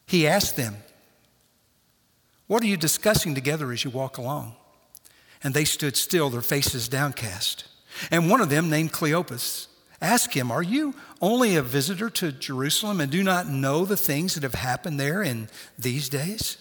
He 0.07 0.27
asked 0.27 0.57
them, 0.57 0.77
What 2.47 2.63
are 2.63 2.67
you 2.67 2.77
discussing 2.77 3.35
together 3.35 3.73
as 3.73 3.85
you 3.85 3.91
walk 3.91 4.19
along? 4.19 4.55
And 5.45 5.55
they 5.55 5.65
stood 5.65 5.97
still, 5.97 6.31
their 6.31 6.43
faces 6.43 6.89
downcast. 6.89 7.65
And 8.11 8.31
one 8.31 8.41
of 8.41 8.51
them, 8.51 8.71
named 8.71 8.93
Cleopas, 8.93 9.67
asked 10.01 10.35
him, 10.35 10.51
Are 10.51 10.63
you 10.63 10.95
only 11.21 11.57
a 11.57 11.63
visitor 11.63 12.11
to 12.11 12.33
Jerusalem 12.33 13.01
and 13.01 13.11
do 13.11 13.23
not 13.23 13.49
know 13.49 13.85
the 13.85 13.97
things 13.97 14.35
that 14.35 14.43
have 14.43 14.55
happened 14.55 14.99
there 14.99 15.23
in 15.23 15.49
these 15.79 16.09
days? 16.09 16.59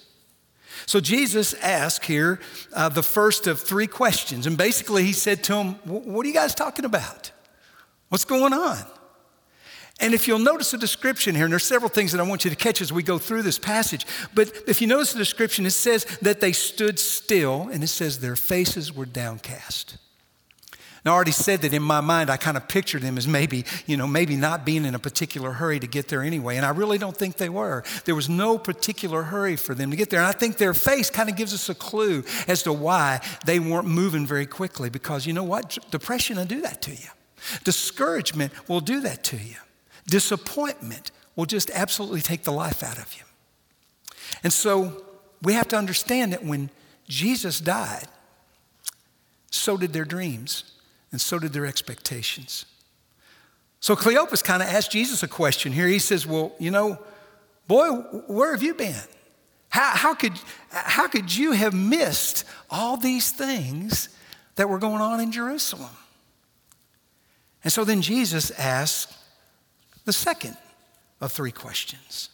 So 0.85 0.99
Jesus 0.99 1.53
asked 1.55 2.05
here 2.05 2.39
uh, 2.73 2.89
the 2.89 3.03
first 3.03 3.47
of 3.47 3.59
three 3.59 3.87
questions. 3.87 4.47
And 4.47 4.57
basically, 4.57 5.03
he 5.03 5.13
said 5.13 5.43
to 5.45 5.55
him, 5.55 5.73
What 5.85 6.25
are 6.25 6.29
you 6.29 6.33
guys 6.33 6.55
talking 6.55 6.85
about? 6.85 7.31
What's 8.09 8.25
going 8.25 8.53
on? 8.53 8.77
And 10.01 10.15
if 10.15 10.27
you'll 10.27 10.39
notice 10.39 10.71
the 10.71 10.79
description 10.79 11.35
here, 11.35 11.45
and 11.45 11.53
there's 11.53 11.63
several 11.63 11.89
things 11.89 12.11
that 12.11 12.19
I 12.19 12.23
want 12.23 12.43
you 12.43 12.49
to 12.49 12.57
catch 12.57 12.81
as 12.81 12.91
we 12.91 13.03
go 13.03 13.19
through 13.19 13.43
this 13.43 13.59
passage, 13.59 14.07
but 14.33 14.51
if 14.67 14.81
you 14.81 14.87
notice 14.87 15.13
the 15.13 15.19
description, 15.19 15.65
it 15.67 15.71
says 15.71 16.05
that 16.23 16.41
they 16.41 16.53
stood 16.53 16.97
still, 16.97 17.69
and 17.71 17.83
it 17.83 17.87
says 17.87 18.19
their 18.19 18.35
faces 18.35 18.91
were 18.91 19.05
downcast. 19.05 19.97
I 21.03 21.09
already 21.09 21.31
said 21.31 21.61
that 21.63 21.73
in 21.73 21.81
my 21.81 21.99
mind, 21.99 22.29
I 22.29 22.37
kind 22.37 22.55
of 22.55 22.67
pictured 22.67 23.01
them 23.01 23.17
as 23.17 23.27
maybe, 23.27 23.65
you 23.87 23.97
know, 23.97 24.05
maybe 24.05 24.35
not 24.35 24.65
being 24.65 24.85
in 24.85 24.93
a 24.93 24.99
particular 24.99 25.51
hurry 25.53 25.79
to 25.79 25.87
get 25.87 26.09
there 26.09 26.21
anyway. 26.21 26.57
And 26.57 26.65
I 26.65 26.69
really 26.69 26.99
don't 26.99 27.17
think 27.17 27.37
they 27.37 27.49
were. 27.49 27.83
There 28.05 28.13
was 28.13 28.29
no 28.29 28.59
particular 28.59 29.23
hurry 29.23 29.55
for 29.55 29.73
them 29.73 29.89
to 29.89 29.97
get 29.97 30.11
there. 30.11 30.19
And 30.19 30.27
I 30.27 30.31
think 30.31 30.57
their 30.57 30.75
face 30.75 31.09
kind 31.09 31.27
of 31.27 31.35
gives 31.35 31.55
us 31.55 31.69
a 31.69 31.75
clue 31.75 32.23
as 32.47 32.61
to 32.63 32.73
why 32.73 33.19
they 33.45 33.59
weren't 33.59 33.87
moving 33.87 34.27
very 34.27 34.45
quickly. 34.45 34.91
Because 34.91 35.25
you 35.25 35.33
know 35.33 35.43
what? 35.43 35.77
Depression 35.89 36.37
will 36.37 36.45
do 36.45 36.61
that 36.61 36.83
to 36.83 36.91
you, 36.91 37.09
discouragement 37.63 38.53
will 38.69 38.81
do 38.81 39.01
that 39.01 39.23
to 39.25 39.37
you, 39.37 39.57
disappointment 40.05 41.09
will 41.35 41.47
just 41.47 41.71
absolutely 41.71 42.21
take 42.21 42.43
the 42.43 42.51
life 42.51 42.83
out 42.83 42.99
of 42.99 43.11
you. 43.15 43.23
And 44.43 44.53
so 44.53 45.03
we 45.41 45.53
have 45.53 45.67
to 45.69 45.77
understand 45.77 46.33
that 46.33 46.45
when 46.45 46.69
Jesus 47.07 47.59
died, 47.59 48.05
so 49.49 49.77
did 49.77 49.93
their 49.93 50.05
dreams 50.05 50.63
and 51.11 51.19
so 51.19 51.39
did 51.39 51.53
their 51.53 51.65
expectations. 51.65 52.65
So 53.79 53.95
Cleopas 53.95 54.43
kind 54.43 54.61
of 54.61 54.69
asked 54.69 54.91
Jesus 54.91 55.23
a 55.23 55.27
question 55.27 55.71
here. 55.71 55.87
He 55.87 55.99
says, 55.99 56.25
Well, 56.25 56.53
you 56.59 56.71
know, 56.71 56.99
boy, 57.67 57.89
where 58.27 58.51
have 58.51 58.63
you 58.63 58.73
been? 58.73 59.01
How, 59.69 59.91
how, 59.95 60.13
could, 60.13 60.33
how 60.69 61.07
could 61.07 61.35
you 61.35 61.53
have 61.53 61.73
missed 61.73 62.43
all 62.69 62.97
these 62.97 63.31
things 63.31 64.09
that 64.55 64.69
were 64.69 64.79
going 64.79 65.01
on 65.01 65.19
in 65.19 65.31
Jerusalem? 65.31 65.89
And 67.63 67.71
so 67.71 67.83
then 67.83 68.01
Jesus 68.01 68.51
asked 68.51 69.17
the 70.05 70.13
second 70.13 70.57
of 71.19 71.31
three 71.31 71.51
questions. 71.51 72.29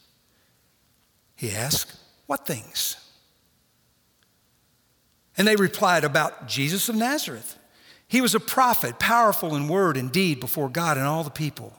He 1.36 1.52
asked, 1.52 1.96
What 2.26 2.46
things? 2.46 2.98
And 5.38 5.48
they 5.48 5.56
replied 5.56 6.04
about 6.04 6.48
Jesus 6.48 6.90
of 6.90 6.96
Nazareth. 6.96 7.58
He 8.08 8.22
was 8.22 8.34
a 8.34 8.40
prophet, 8.40 9.00
powerful 9.00 9.56
in 9.56 9.68
word 9.68 9.98
and 9.98 10.12
deed 10.12 10.40
before 10.40 10.70
God 10.70 10.98
and 10.98 11.06
all 11.06 11.24
the 11.24 11.30
people. 11.30 11.74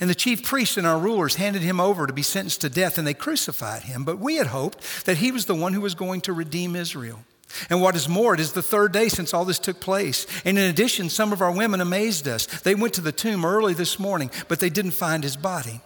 And 0.00 0.08
the 0.08 0.14
chief 0.14 0.42
priests 0.42 0.78
and 0.78 0.86
our 0.86 0.98
rulers 0.98 1.34
handed 1.34 1.60
him 1.60 1.78
over 1.78 2.06
to 2.06 2.12
be 2.12 2.22
sentenced 2.22 2.62
to 2.62 2.70
death, 2.70 2.96
and 2.96 3.06
they 3.06 3.12
crucified 3.12 3.82
him. 3.82 4.02
But 4.04 4.18
we 4.18 4.36
had 4.36 4.46
hoped 4.46 5.04
that 5.04 5.18
he 5.18 5.30
was 5.30 5.44
the 5.44 5.54
one 5.54 5.74
who 5.74 5.82
was 5.82 5.94
going 5.94 6.22
to 6.22 6.32
redeem 6.32 6.74
Israel. 6.74 7.20
And 7.68 7.82
what 7.82 7.96
is 7.96 8.08
more, 8.08 8.32
it 8.32 8.40
is 8.40 8.52
the 8.52 8.62
third 8.62 8.92
day 8.92 9.08
since 9.08 9.34
all 9.34 9.44
this 9.44 9.58
took 9.58 9.80
place. 9.80 10.26
And 10.44 10.58
in 10.58 10.70
addition, 10.70 11.10
some 11.10 11.32
of 11.32 11.42
our 11.42 11.52
women 11.52 11.80
amazed 11.80 12.26
us. 12.26 12.46
They 12.46 12.74
went 12.74 12.94
to 12.94 13.00
the 13.02 13.12
tomb 13.12 13.44
early 13.44 13.74
this 13.74 13.98
morning, 13.98 14.30
but 14.48 14.60
they 14.60 14.70
didn't 14.70 14.92
find 14.92 15.22
his 15.22 15.36
body. 15.36 15.80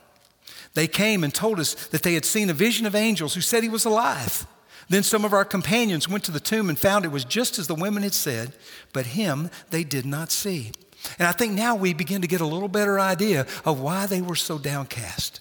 They 0.74 0.86
came 0.86 1.24
and 1.24 1.34
told 1.34 1.58
us 1.58 1.74
that 1.88 2.02
they 2.02 2.14
had 2.14 2.24
seen 2.24 2.50
a 2.50 2.54
vision 2.54 2.86
of 2.86 2.94
angels 2.94 3.34
who 3.34 3.40
said 3.40 3.62
he 3.62 3.68
was 3.68 3.84
alive. 3.84 4.46
Then 4.88 5.02
some 5.02 5.24
of 5.24 5.32
our 5.32 5.44
companions 5.44 6.08
went 6.08 6.24
to 6.24 6.32
the 6.32 6.40
tomb 6.40 6.68
and 6.68 6.78
found 6.78 7.04
it 7.04 7.12
was 7.12 7.24
just 7.24 7.58
as 7.58 7.66
the 7.66 7.74
women 7.74 8.02
had 8.02 8.14
said, 8.14 8.52
but 8.92 9.06
him 9.06 9.50
they 9.70 9.84
did 9.84 10.04
not 10.04 10.30
see. 10.30 10.72
And 11.18 11.28
I 11.28 11.32
think 11.32 11.52
now 11.52 11.74
we 11.74 11.92
begin 11.94 12.22
to 12.22 12.28
get 12.28 12.40
a 12.40 12.46
little 12.46 12.68
better 12.68 12.98
idea 12.98 13.46
of 13.64 13.80
why 13.80 14.06
they 14.06 14.20
were 14.20 14.36
so 14.36 14.58
downcast. 14.58 15.40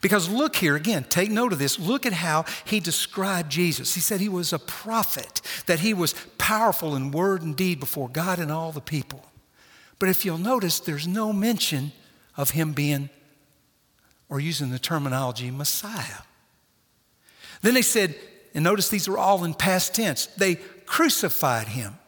Because 0.00 0.28
look 0.28 0.56
here, 0.56 0.76
again, 0.76 1.04
take 1.08 1.30
note 1.30 1.52
of 1.52 1.58
this. 1.58 1.78
Look 1.78 2.04
at 2.04 2.12
how 2.12 2.44
he 2.64 2.80
described 2.80 3.50
Jesus. 3.50 3.94
He 3.94 4.00
said 4.00 4.20
he 4.20 4.28
was 4.28 4.52
a 4.52 4.58
prophet, 4.58 5.40
that 5.66 5.80
he 5.80 5.94
was 5.94 6.14
powerful 6.38 6.96
in 6.96 7.12
word 7.12 7.42
and 7.42 7.54
deed 7.54 7.78
before 7.80 8.08
God 8.08 8.38
and 8.38 8.50
all 8.50 8.72
the 8.72 8.80
people. 8.80 9.24
But 9.98 10.08
if 10.08 10.24
you'll 10.24 10.38
notice, 10.38 10.80
there's 10.80 11.06
no 11.06 11.32
mention 11.32 11.92
of 12.36 12.50
him 12.50 12.72
being, 12.72 13.08
or 14.28 14.40
using 14.40 14.70
the 14.70 14.78
terminology, 14.78 15.50
Messiah. 15.50 16.22
Then 17.62 17.74
they 17.74 17.82
said, 17.82 18.16
and 18.54 18.62
notice 18.62 18.88
these 18.88 19.08
are 19.08 19.18
all 19.18 19.44
in 19.44 19.52
past 19.52 19.94
tense. 19.94 20.26
They 20.26 20.54
crucified 20.86 21.68
him. 21.68 21.98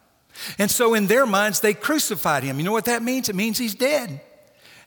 And 0.58 0.70
so 0.70 0.94
in 0.94 1.06
their 1.06 1.26
minds, 1.26 1.60
they 1.60 1.74
crucified 1.74 2.44
him. 2.44 2.58
You 2.58 2.64
know 2.64 2.72
what 2.72 2.84
that 2.84 3.02
means? 3.02 3.28
It 3.28 3.34
means 3.34 3.58
he's 3.58 3.74
dead. 3.74 4.20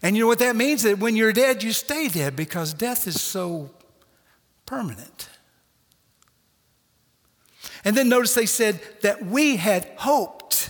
And 0.02 0.16
you 0.16 0.24
know 0.24 0.28
what 0.28 0.40
that 0.40 0.56
means? 0.56 0.84
That 0.84 1.00
when 1.00 1.16
you're 1.16 1.34
dead, 1.34 1.62
you 1.62 1.74
stay 1.74 2.08
dead 2.08 2.36
because 2.36 2.74
death 2.74 3.08
is 3.08 3.22
so 3.22 3.72
permanent. 4.66 5.30
And 7.84 7.98
then 7.98 8.08
notice 8.08 8.34
they 8.34 8.46
said 8.46 8.80
that 9.02 9.26
we 9.26 9.58
had 9.58 9.90
hoped, 9.98 10.70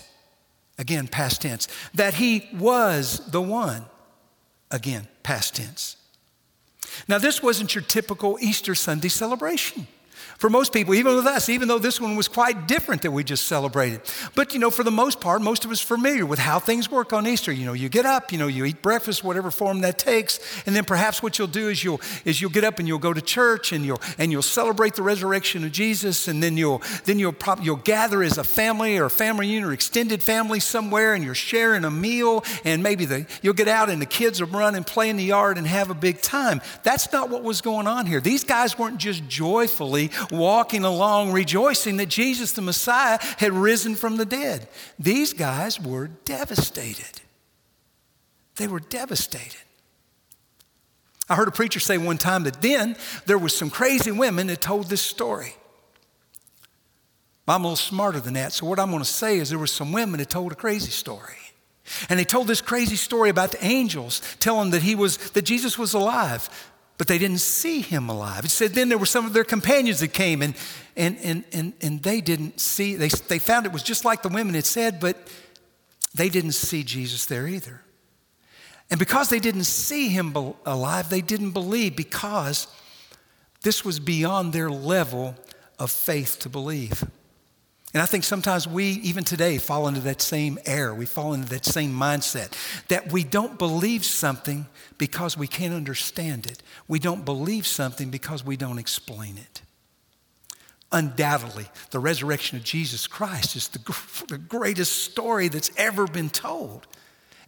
again, 0.77 1.07
past 1.07 1.41
tense, 1.41 1.67
that 1.93 2.15
he 2.15 2.49
was 2.53 3.19
the 3.31 3.41
one, 3.41 3.85
again, 4.71 5.07
past 5.21 5.55
tense. 5.55 5.97
Now, 7.07 7.19
this 7.19 7.43
wasn't 7.43 7.75
your 7.75 7.83
typical 7.83 8.37
Easter 8.41 8.73
Sunday 8.73 9.09
celebration 9.09 9.87
for 10.39 10.49
most 10.49 10.71
people, 10.71 10.95
even 10.95 11.15
with 11.17 11.25
us, 11.25 11.49
even 11.49 11.67
though 11.67 11.79
this 11.79 11.99
one 11.99 12.15
was 12.15 12.29
quite 12.29 12.65
different 12.65 13.01
that 13.01 13.11
we 13.11 13.25
just 13.25 13.45
celebrated. 13.45 13.99
But, 14.35 14.53
you 14.53 14.59
know, 14.59 14.71
for 14.71 14.83
the 14.83 14.91
most 14.91 15.19
part, 15.19 15.41
most 15.41 15.65
of 15.65 15.71
us 15.71 15.83
are 15.83 15.87
familiar 15.97 16.25
with 16.25 16.39
how 16.39 16.59
things 16.59 16.89
work 16.89 17.11
on 17.11 17.27
Easter. 17.27 17.51
You 17.51 17.65
know, 17.65 17.73
you 17.73 17.89
get 17.89 18.05
up, 18.05 18.31
you 18.31 18.37
know, 18.37 18.47
you 18.47 18.63
eat 18.63 18.81
breakfast, 18.81 19.21
whatever 19.21 19.51
form 19.51 19.81
that 19.81 19.99
takes, 19.99 20.39
and 20.65 20.73
then 20.73 20.85
perhaps 20.85 21.21
what 21.21 21.37
you'll 21.37 21.49
do 21.49 21.67
is 21.67 21.83
you'll, 21.83 21.99
is 22.23 22.39
you'll 22.41 22.51
get 22.51 22.63
up 22.63 22.79
and 22.79 22.87
you'll 22.87 22.99
go 22.99 23.13
to 23.13 23.21
church 23.21 23.73
and 23.73 23.85
you'll, 23.85 24.01
and 24.17 24.31
you'll 24.31 24.41
celebrate 24.41 24.95
the 24.95 25.03
resurrection 25.03 25.65
of 25.65 25.73
Jesus, 25.73 26.29
and 26.29 26.41
then 26.41 26.55
you'll, 26.55 26.81
then 27.03 27.19
you'll, 27.19 27.33
prob- 27.33 27.59
you'll 27.61 27.75
gather 27.75 28.23
as 28.23 28.37
a 28.37 28.43
family 28.45 28.97
or 28.97 29.05
a 29.05 29.09
family 29.09 29.45
unit 29.45 29.69
or 29.69 29.73
extended 29.73 30.23
family 30.23 30.61
somewhere 30.61 31.13
and 31.15 31.21
you're 31.21 31.35
sharing 31.35 31.83
a 31.83 31.91
meal, 31.91 32.45
and 32.63 32.81
maybe 32.81 33.03
the, 33.03 33.27
you'll 33.41 33.53
get 33.53 33.67
out 33.67 33.89
and 33.89 34.01
the 34.01 34.05
kids 34.05 34.39
will 34.39 34.47
run 34.47 34.75
and 34.75 34.87
play 34.87 35.09
in 35.09 35.17
the 35.17 35.23
yard 35.25 35.57
and 35.57 35.67
have 35.67 35.89
a 35.89 35.93
big 35.93 36.21
time. 36.21 36.61
That's 36.83 37.11
not 37.11 37.29
what 37.29 37.43
was 37.43 37.59
going 37.59 37.87
on 37.87 38.05
here. 38.05 38.21
These 38.21 38.45
guys 38.45 38.79
weren't 38.79 38.99
just 38.99 39.27
joyfully 39.27 40.09
walking 40.31 40.83
along 40.83 41.31
rejoicing 41.31 41.97
that 41.97 42.09
Jesus 42.09 42.53
the 42.53 42.61
Messiah 42.61 43.19
had 43.37 43.51
risen 43.51 43.95
from 43.95 44.17
the 44.17 44.25
dead. 44.25 44.67
These 44.97 45.33
guys 45.33 45.79
were 45.79 46.07
devastated. 46.25 47.21
They 48.57 48.67
were 48.67 48.79
devastated. 48.79 49.61
I 51.29 51.35
heard 51.35 51.47
a 51.47 51.51
preacher 51.51 51.79
say 51.79 51.97
one 51.97 52.17
time 52.17 52.43
that 52.43 52.61
then 52.61 52.95
there 53.25 53.37
was 53.37 53.55
some 53.55 53.69
crazy 53.69 54.11
women 54.11 54.47
that 54.47 54.61
told 54.61 54.89
this 54.89 55.01
story. 55.01 55.55
I'm 57.47 57.61
a 57.61 57.67
little 57.67 57.75
smarter 57.77 58.19
than 58.19 58.35
that, 58.35 58.53
so 58.53 58.67
what 58.67 58.79
I'm 58.79 58.91
going 58.91 59.01
to 59.01 59.09
say 59.09 59.37
is 59.39 59.49
there 59.49 59.57
were 59.57 59.67
some 59.67 59.91
women 59.91 60.19
that 60.19 60.29
told 60.29 60.51
a 60.51 60.55
crazy 60.55 60.91
story. 60.91 61.37
And 62.07 62.19
they 62.19 62.23
told 62.23 62.45
this 62.47 62.61
crazy 62.61 62.95
story 62.95 63.29
about 63.29 63.51
the 63.51 63.65
angels 63.65 64.21
telling 64.39 64.69
that 64.71 64.83
he 64.83 64.93
was 64.93 65.17
that 65.31 65.41
Jesus 65.41 65.77
was 65.77 65.95
alive 65.95 66.68
but 66.99 67.07
they 67.07 67.17
didn't 67.17 67.39
see 67.39 67.79
him 67.79 68.09
alive. 68.09 68.43
It 68.43 68.49
said 68.49 68.73
then 68.73 68.89
there 68.89 68.97
were 68.97 69.05
some 69.05 69.25
of 69.25 69.31
their 69.31 69.45
companions 69.45 70.01
that 70.01 70.09
came 70.09 70.41
and, 70.41 70.53
and, 70.97 71.17
and, 71.23 71.45
and, 71.53 71.73
and 71.81 72.03
they 72.03 72.19
didn't 72.19 72.59
see, 72.59 72.95
they, 72.95 73.07
they 73.07 73.39
found 73.39 73.65
it 73.65 73.71
was 73.71 73.83
just 73.83 74.03
like 74.03 74.21
the 74.21 74.27
women 74.27 74.53
had 74.53 74.65
said, 74.65 74.99
but 74.99 75.15
they 76.13 76.27
didn't 76.27 76.51
see 76.51 76.83
Jesus 76.83 77.25
there 77.25 77.47
either. 77.47 77.81
And 78.91 78.99
because 78.99 79.29
they 79.29 79.39
didn't 79.39 79.63
see 79.63 80.09
him 80.09 80.35
alive, 80.65 81.09
they 81.09 81.21
didn't 81.21 81.51
believe 81.51 81.95
because 81.95 82.67
this 83.61 83.85
was 83.85 83.97
beyond 84.01 84.51
their 84.51 84.69
level 84.69 85.35
of 85.79 85.91
faith 85.91 86.39
to 86.39 86.49
believe. 86.49 87.05
And 87.93 88.03
I 88.03 88.05
think 88.05 88.23
sometimes 88.23 88.67
we, 88.67 88.85
even 88.85 89.23
today, 89.23 89.57
fall 89.57 89.87
into 89.87 90.01
that 90.01 90.21
same 90.21 90.59
error. 90.65 90.93
We 90.93 91.07
fall 91.07 91.33
into 91.33 91.49
that 91.49 91.65
same 91.65 91.91
mindset 91.91 92.53
that 92.87 93.11
we 93.11 93.23
don't 93.23 93.57
believe 93.57 94.05
something 94.05 94.67
because 94.99 95.35
we 95.35 95.47
can't 95.47 95.73
understand 95.73 96.45
it. 96.45 96.61
We 96.87 96.99
don't 96.99 97.25
believe 97.25 97.65
something 97.65 98.11
because 98.11 98.45
we 98.45 98.57
don't 98.57 98.77
explain 98.77 99.37
it. 99.37 99.61
Undoubtedly, 100.91 101.67
the 101.89 101.99
resurrection 101.99 102.57
of 102.57 102.63
Jesus 102.63 103.07
Christ 103.07 103.55
is 103.55 103.67
the, 103.69 103.79
the 104.27 104.37
greatest 104.37 105.03
story 105.03 105.47
that's 105.47 105.71
ever 105.75 106.05
been 106.05 106.29
told. 106.29 106.85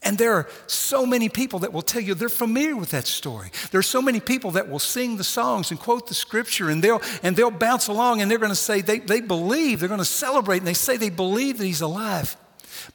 And 0.03 0.17
there 0.17 0.34
are 0.34 0.50
so 0.65 1.05
many 1.05 1.29
people 1.29 1.60
that 1.60 1.74
will 1.74 1.84
tell 1.84 2.01
you 2.01 2.15
they're 2.15 2.29
familiar 2.29 2.75
with 2.75 2.89
that 2.91 3.05
story. 3.05 3.51
There 3.70 3.79
are 3.79 3.84
so 3.84 4.01
many 4.01 4.20
people 4.20 4.51
that 4.51 4.67
will 4.67 4.79
sing 4.79 5.17
the 5.17 5.24
songs 5.24 5.70
and 5.70 5.79
quote 5.79 6.08
the 6.08 6.15
scripture 6.15 6.70
and 6.70 6.84
they'll, 6.84 7.01
and 7.22 7.36
they'll 7.36 7.52
bounce 7.52 7.88
along 7.88 8.19
and 8.19 8.30
they're 8.30 8.39
going 8.39 8.49
to 8.49 8.56
say 8.56 8.82
they, 8.82 8.97
they 8.97 9.21
believe, 9.21 9.80
they're 9.80 9.89
going 9.89 9.99
to 9.99 10.06
celebrate, 10.06 10.58
and 10.58 10.67
they 10.67 10.73
say 10.73 10.97
they 10.97 11.12
believe 11.12 11.60
that 11.60 11.65
he's 11.65 11.82
alive. 11.82 12.36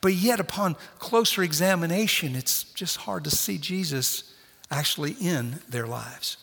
But 0.01 0.15
yet, 0.15 0.41
upon 0.41 0.77
closer 0.99 1.43
examination, 1.43 2.35
it's 2.35 2.65
just 2.65 2.99
hard 2.99 3.23
to 3.25 3.31
see 3.31 3.57
Jesus 3.57 4.35
actually 4.71 5.13
in 5.21 5.61
their 5.69 5.87
lives. 5.87 6.39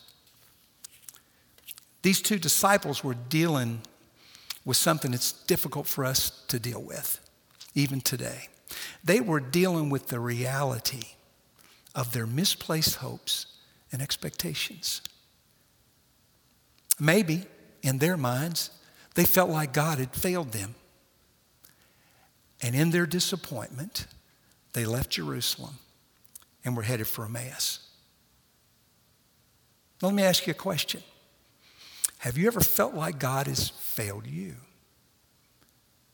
These 2.02 2.22
two 2.22 2.38
disciples 2.38 3.04
were 3.04 3.14
dealing 3.14 3.82
with 4.64 4.76
something 4.78 5.10
that's 5.10 5.32
difficult 5.32 5.86
for 5.86 6.04
us 6.06 6.30
to 6.48 6.58
deal 6.58 6.82
with, 6.82 7.20
even 7.74 8.00
today. 8.00 8.48
They 9.02 9.20
were 9.20 9.40
dealing 9.40 9.90
with 9.90 10.08
the 10.08 10.20
reality 10.20 11.06
of 11.94 12.12
their 12.12 12.26
misplaced 12.26 12.96
hopes 12.96 13.46
and 13.92 14.02
expectations. 14.02 15.00
Maybe 16.98 17.46
in 17.82 17.98
their 17.98 18.16
minds, 18.16 18.70
they 19.14 19.24
felt 19.24 19.50
like 19.50 19.72
God 19.72 19.98
had 19.98 20.14
failed 20.14 20.52
them. 20.52 20.74
And 22.62 22.74
in 22.74 22.90
their 22.90 23.06
disappointment, 23.06 24.06
they 24.72 24.86
left 24.86 25.10
Jerusalem 25.10 25.78
and 26.64 26.76
were 26.76 26.82
headed 26.82 27.06
for 27.06 27.24
Emmaus. 27.24 27.80
Let 30.02 30.14
me 30.14 30.22
ask 30.22 30.46
you 30.46 30.50
a 30.50 30.54
question 30.54 31.02
Have 32.18 32.36
you 32.36 32.46
ever 32.46 32.60
felt 32.60 32.94
like 32.94 33.18
God 33.18 33.46
has 33.46 33.68
failed 33.68 34.26
you? 34.26 34.56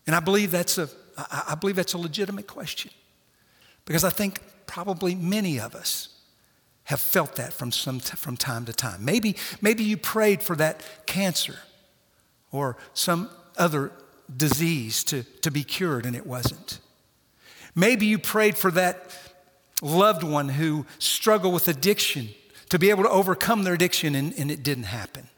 And 0.06 0.16
I 0.16 0.20
believe 0.20 0.50
that's 0.50 0.78
a 0.78 0.88
I, 1.16 1.44
I 1.50 1.54
believe 1.54 1.76
that's 1.76 1.94
a 1.94 1.98
legitimate 1.98 2.46
question 2.46 2.90
because 3.84 4.04
I 4.04 4.10
think 4.10 4.40
probably 4.66 5.14
many 5.14 5.58
of 5.58 5.74
us 5.74 6.08
have 6.84 7.00
felt 7.00 7.36
that 7.36 7.52
from, 7.52 7.70
some, 7.70 8.00
from 8.00 8.36
time 8.36 8.64
to 8.64 8.72
time. 8.72 9.04
Maybe, 9.04 9.36
maybe 9.60 9.84
you 9.84 9.96
prayed 9.96 10.42
for 10.42 10.56
that 10.56 10.82
cancer 11.06 11.56
or 12.50 12.76
some 12.94 13.30
other 13.56 13.92
disease 14.36 15.04
to, 15.04 15.22
to 15.42 15.50
be 15.50 15.62
cured 15.62 16.06
and 16.06 16.16
it 16.16 16.26
wasn't. 16.26 16.78
Maybe 17.74 18.06
you 18.06 18.18
prayed 18.18 18.56
for 18.56 18.70
that 18.72 19.16
loved 19.82 20.22
one 20.22 20.48
who 20.48 20.86
struggled 20.98 21.54
with 21.54 21.68
addiction 21.68 22.28
to 22.68 22.78
be 22.78 22.90
able 22.90 23.04
to 23.04 23.10
overcome 23.10 23.64
their 23.64 23.74
addiction 23.74 24.14
and, 24.14 24.32
and 24.38 24.50
it 24.50 24.62
didn't 24.62 24.84
happen. 24.84 25.28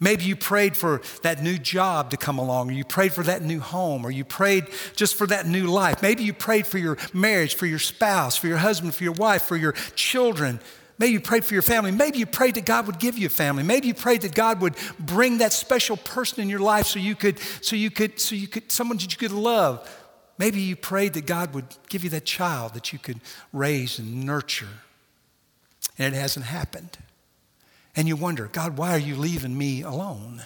Maybe 0.00 0.24
you 0.24 0.36
prayed 0.36 0.76
for 0.76 1.02
that 1.22 1.42
new 1.42 1.58
job 1.58 2.10
to 2.10 2.16
come 2.16 2.38
along, 2.38 2.70
or 2.70 2.72
you 2.72 2.84
prayed 2.84 3.12
for 3.12 3.22
that 3.24 3.42
new 3.42 3.60
home, 3.60 4.04
or 4.04 4.10
you 4.10 4.24
prayed 4.24 4.66
just 4.96 5.14
for 5.14 5.26
that 5.28 5.46
new 5.46 5.66
life. 5.66 6.02
Maybe 6.02 6.24
you 6.24 6.32
prayed 6.32 6.66
for 6.66 6.78
your 6.78 6.98
marriage, 7.12 7.54
for 7.54 7.66
your 7.66 7.78
spouse, 7.78 8.36
for 8.36 8.46
your 8.46 8.58
husband, 8.58 8.94
for 8.94 9.04
your 9.04 9.12
wife, 9.12 9.42
for 9.42 9.56
your 9.56 9.72
children. 9.94 10.60
Maybe 10.98 11.12
you 11.12 11.20
prayed 11.20 11.44
for 11.44 11.54
your 11.54 11.62
family. 11.62 11.90
Maybe 11.90 12.18
you 12.18 12.26
prayed 12.26 12.54
that 12.54 12.66
God 12.66 12.86
would 12.86 12.98
give 12.98 13.18
you 13.18 13.26
a 13.26 13.30
family. 13.30 13.62
Maybe 13.62 13.88
you 13.88 13.94
prayed 13.94 14.22
that 14.22 14.34
God 14.34 14.60
would 14.60 14.74
bring 14.98 15.38
that 15.38 15.52
special 15.52 15.96
person 15.96 16.40
in 16.40 16.48
your 16.48 16.60
life 16.60 16.86
so 16.86 16.98
you 16.98 17.16
could, 17.16 17.38
so 17.60 17.74
you 17.74 17.90
could, 17.90 18.20
so 18.20 18.34
you 18.34 18.46
could, 18.46 18.70
someone 18.70 18.98
that 18.98 19.10
you 19.10 19.18
could 19.18 19.36
love. 19.36 19.88
Maybe 20.38 20.60
you 20.60 20.76
prayed 20.76 21.14
that 21.14 21.26
God 21.26 21.54
would 21.54 21.66
give 21.88 22.04
you 22.04 22.10
that 22.10 22.24
child 22.24 22.74
that 22.74 22.92
you 22.92 22.98
could 22.98 23.20
raise 23.52 23.98
and 23.98 24.24
nurture. 24.24 24.68
And 25.98 26.14
it 26.14 26.18
hasn't 26.18 26.46
happened. 26.46 26.98
And 27.96 28.08
you 28.08 28.16
wonder, 28.16 28.48
God, 28.52 28.76
why 28.76 28.92
are 28.92 28.98
you 28.98 29.16
leaving 29.16 29.56
me 29.56 29.82
alone? 29.82 30.42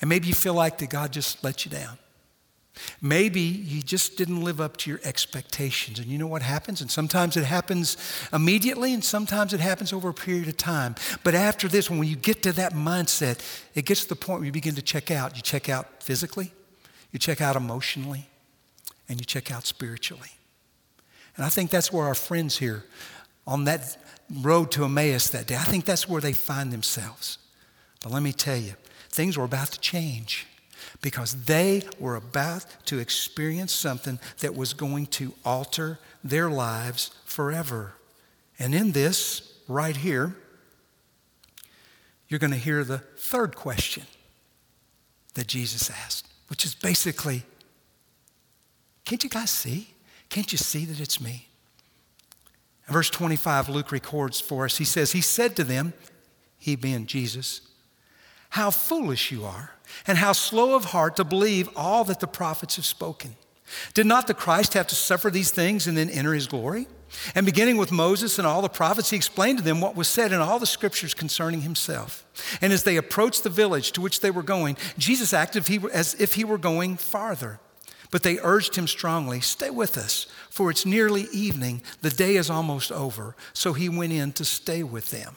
And 0.00 0.08
maybe 0.08 0.28
you 0.28 0.34
feel 0.34 0.54
like 0.54 0.78
that 0.78 0.90
God 0.90 1.12
just 1.12 1.42
let 1.42 1.64
you 1.64 1.70
down. 1.70 1.98
Maybe 3.00 3.40
you 3.40 3.82
just 3.82 4.16
didn't 4.16 4.44
live 4.44 4.60
up 4.60 4.76
to 4.78 4.90
your 4.90 5.00
expectations. 5.02 5.98
And 5.98 6.06
you 6.06 6.18
know 6.18 6.26
what 6.26 6.42
happens? 6.42 6.80
And 6.80 6.90
sometimes 6.90 7.36
it 7.36 7.44
happens 7.44 7.96
immediately, 8.32 8.94
and 8.94 9.02
sometimes 9.02 9.52
it 9.52 9.60
happens 9.60 9.92
over 9.92 10.10
a 10.10 10.14
period 10.14 10.46
of 10.46 10.56
time. 10.56 10.94
But 11.24 11.34
after 11.34 11.66
this, 11.66 11.90
when 11.90 12.04
you 12.04 12.14
get 12.16 12.42
to 12.44 12.52
that 12.52 12.74
mindset, 12.74 13.40
it 13.74 13.84
gets 13.84 14.02
to 14.02 14.08
the 14.08 14.16
point 14.16 14.40
where 14.40 14.46
you 14.46 14.52
begin 14.52 14.76
to 14.76 14.82
check 14.82 15.10
out. 15.10 15.34
You 15.34 15.42
check 15.42 15.68
out 15.68 16.02
physically, 16.02 16.52
you 17.10 17.18
check 17.18 17.40
out 17.40 17.56
emotionally, 17.56 18.28
and 19.08 19.18
you 19.18 19.24
check 19.24 19.50
out 19.50 19.66
spiritually. 19.66 20.30
And 21.36 21.44
I 21.44 21.48
think 21.48 21.70
that's 21.70 21.92
where 21.92 22.06
our 22.06 22.14
friends 22.14 22.58
here 22.58 22.84
on 23.46 23.64
that 23.64 23.96
road 24.30 24.70
to 24.72 24.84
Emmaus 24.84 25.28
that 25.30 25.46
day. 25.46 25.56
I 25.56 25.64
think 25.64 25.84
that's 25.84 26.08
where 26.08 26.20
they 26.20 26.32
find 26.32 26.72
themselves. 26.72 27.38
But 28.02 28.12
let 28.12 28.22
me 28.22 28.32
tell 28.32 28.56
you, 28.56 28.74
things 29.08 29.36
were 29.36 29.44
about 29.44 29.68
to 29.72 29.80
change 29.80 30.46
because 31.00 31.44
they 31.44 31.82
were 31.98 32.16
about 32.16 32.66
to 32.86 32.98
experience 32.98 33.72
something 33.72 34.18
that 34.40 34.54
was 34.54 34.72
going 34.72 35.06
to 35.06 35.34
alter 35.44 35.98
their 36.22 36.50
lives 36.50 37.10
forever. 37.24 37.94
And 38.58 38.74
in 38.74 38.92
this, 38.92 39.52
right 39.68 39.96
here, 39.96 40.36
you're 42.28 42.40
going 42.40 42.52
to 42.52 42.58
hear 42.58 42.84
the 42.84 42.98
third 42.98 43.56
question 43.56 44.04
that 45.34 45.46
Jesus 45.46 45.90
asked, 45.90 46.26
which 46.48 46.64
is 46.64 46.74
basically, 46.74 47.44
can't 49.04 49.22
you 49.22 49.30
guys 49.30 49.50
see? 49.50 49.94
Can't 50.28 50.50
you 50.52 50.58
see 50.58 50.84
that 50.84 51.00
it's 51.00 51.20
me? 51.20 51.47
Verse 52.88 53.10
25, 53.10 53.68
Luke 53.68 53.92
records 53.92 54.40
for 54.40 54.64
us. 54.64 54.78
He 54.78 54.84
says, 54.84 55.12
He 55.12 55.20
said 55.20 55.56
to 55.56 55.64
them, 55.64 55.92
He 56.58 56.76
being 56.76 57.06
Jesus, 57.06 57.60
How 58.50 58.70
foolish 58.70 59.30
you 59.30 59.44
are, 59.44 59.72
and 60.06 60.18
how 60.18 60.32
slow 60.32 60.74
of 60.74 60.86
heart 60.86 61.16
to 61.16 61.24
believe 61.24 61.68
all 61.76 62.04
that 62.04 62.20
the 62.20 62.26
prophets 62.26 62.76
have 62.76 62.86
spoken. 62.86 63.36
Did 63.94 64.06
not 64.06 64.26
the 64.26 64.34
Christ 64.34 64.74
have 64.74 64.86
to 64.88 64.94
suffer 64.94 65.30
these 65.30 65.50
things 65.50 65.86
and 65.86 65.96
then 65.96 66.08
enter 66.08 66.32
his 66.32 66.46
glory? 66.46 66.86
And 67.34 67.46
beginning 67.46 67.78
with 67.78 67.92
Moses 67.92 68.38
and 68.38 68.46
all 68.46 68.62
the 68.62 68.68
prophets, 68.68 69.10
he 69.10 69.16
explained 69.16 69.58
to 69.58 69.64
them 69.64 69.80
what 69.80 69.96
was 69.96 70.08
said 70.08 70.32
in 70.32 70.40
all 70.40 70.58
the 70.58 70.66
scriptures 70.66 71.14
concerning 71.14 71.62
himself. 71.62 72.24
And 72.60 72.72
as 72.72 72.84
they 72.84 72.96
approached 72.96 73.44
the 73.44 73.50
village 73.50 73.92
to 73.92 74.00
which 74.00 74.20
they 74.20 74.30
were 74.30 74.42
going, 74.42 74.76
Jesus 74.98 75.32
acted 75.32 75.68
as 75.92 76.14
if 76.14 76.34
he 76.34 76.44
were 76.44 76.58
going 76.58 76.96
farther. 76.96 77.60
But 78.10 78.22
they 78.22 78.38
urged 78.38 78.74
him 78.74 78.86
strongly, 78.86 79.40
Stay 79.40 79.70
with 79.70 79.98
us, 79.98 80.26
for 80.50 80.70
it's 80.70 80.86
nearly 80.86 81.28
evening. 81.32 81.82
The 82.00 82.10
day 82.10 82.36
is 82.36 82.48
almost 82.48 82.90
over. 82.90 83.36
So 83.52 83.74
he 83.74 83.88
went 83.88 84.12
in 84.12 84.32
to 84.32 84.44
stay 84.44 84.82
with 84.82 85.10
them. 85.10 85.36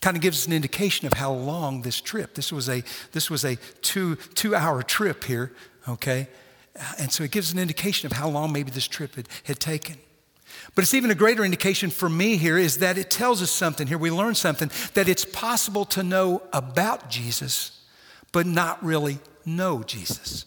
Kind 0.00 0.16
of 0.16 0.22
gives 0.22 0.42
us 0.42 0.46
an 0.46 0.52
indication 0.52 1.06
of 1.06 1.14
how 1.14 1.32
long 1.32 1.82
this 1.82 2.00
trip. 2.00 2.34
This 2.34 2.52
was 2.52 2.68
a, 2.68 2.82
this 3.12 3.30
was 3.30 3.44
a 3.44 3.56
two, 3.82 4.16
two 4.34 4.54
hour 4.54 4.82
trip 4.82 5.24
here, 5.24 5.52
okay? 5.88 6.28
And 6.98 7.12
so 7.12 7.24
it 7.24 7.30
gives 7.30 7.52
an 7.52 7.58
indication 7.58 8.06
of 8.06 8.12
how 8.12 8.28
long 8.28 8.52
maybe 8.52 8.70
this 8.70 8.88
trip 8.88 9.14
had, 9.16 9.28
had 9.44 9.60
taken. 9.60 9.96
But 10.74 10.82
it's 10.82 10.94
even 10.94 11.10
a 11.10 11.14
greater 11.14 11.44
indication 11.44 11.90
for 11.90 12.08
me 12.08 12.36
here 12.36 12.58
is 12.58 12.78
that 12.78 12.98
it 12.98 13.10
tells 13.10 13.42
us 13.42 13.50
something 13.50 13.86
here. 13.86 13.98
We 13.98 14.10
learn 14.10 14.34
something 14.34 14.70
that 14.94 15.08
it's 15.08 15.24
possible 15.24 15.84
to 15.86 16.02
know 16.02 16.42
about 16.52 17.10
Jesus, 17.10 17.80
but 18.32 18.46
not 18.46 18.82
really 18.84 19.18
know 19.44 19.82
Jesus. 19.82 20.46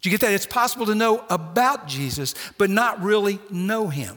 Do 0.00 0.08
you 0.08 0.16
get 0.16 0.20
that? 0.26 0.32
It's 0.32 0.46
possible 0.46 0.86
to 0.86 0.94
know 0.94 1.24
about 1.28 1.86
Jesus, 1.86 2.34
but 2.56 2.70
not 2.70 3.02
really 3.02 3.38
know 3.50 3.88
him. 3.88 4.16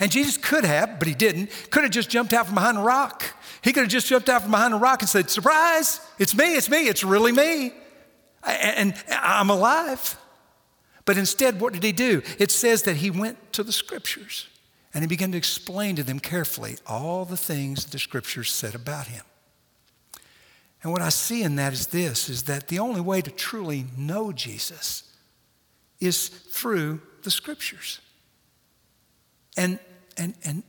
And 0.00 0.10
Jesus 0.10 0.36
could 0.36 0.64
have, 0.64 0.98
but 0.98 1.08
he 1.08 1.14
didn't, 1.14 1.50
could 1.70 1.82
have 1.82 1.92
just 1.92 2.08
jumped 2.08 2.32
out 2.32 2.46
from 2.46 2.54
behind 2.54 2.78
a 2.78 2.82
rock. 2.82 3.24
He 3.62 3.72
could 3.72 3.82
have 3.82 3.90
just 3.90 4.06
jumped 4.06 4.28
out 4.28 4.42
from 4.42 4.50
behind 4.50 4.74
a 4.74 4.78
rock 4.78 5.02
and 5.02 5.08
said, 5.08 5.30
Surprise, 5.30 6.00
it's 6.18 6.34
me, 6.34 6.56
it's 6.56 6.70
me, 6.70 6.88
it's 6.88 7.04
really 7.04 7.32
me. 7.32 7.72
And 8.44 8.94
I'm 9.10 9.50
alive. 9.50 10.16
But 11.04 11.18
instead, 11.18 11.60
what 11.60 11.72
did 11.72 11.82
he 11.82 11.92
do? 11.92 12.22
It 12.38 12.50
says 12.50 12.82
that 12.84 12.96
he 12.96 13.10
went 13.10 13.52
to 13.54 13.62
the 13.62 13.72
scriptures 13.72 14.48
and 14.94 15.02
he 15.02 15.08
began 15.08 15.32
to 15.32 15.38
explain 15.38 15.96
to 15.96 16.02
them 16.02 16.20
carefully 16.20 16.76
all 16.86 17.24
the 17.24 17.36
things 17.36 17.86
the 17.86 17.98
scriptures 17.98 18.50
said 18.50 18.74
about 18.74 19.06
him. 19.08 19.24
And 20.82 20.92
what 20.92 21.02
I 21.02 21.10
see 21.10 21.42
in 21.42 21.56
that 21.56 21.72
is 21.72 21.88
this 21.88 22.28
is 22.28 22.44
that 22.44 22.68
the 22.68 22.78
only 22.78 23.00
way 23.00 23.20
to 23.22 23.30
truly 23.30 23.86
know 23.96 24.32
Jesus 24.32 25.04
is 26.00 26.28
through 26.28 27.00
the 27.22 27.30
scriptures. 27.30 28.00
And 29.56 29.78
and 30.16 30.34
and 30.44 30.62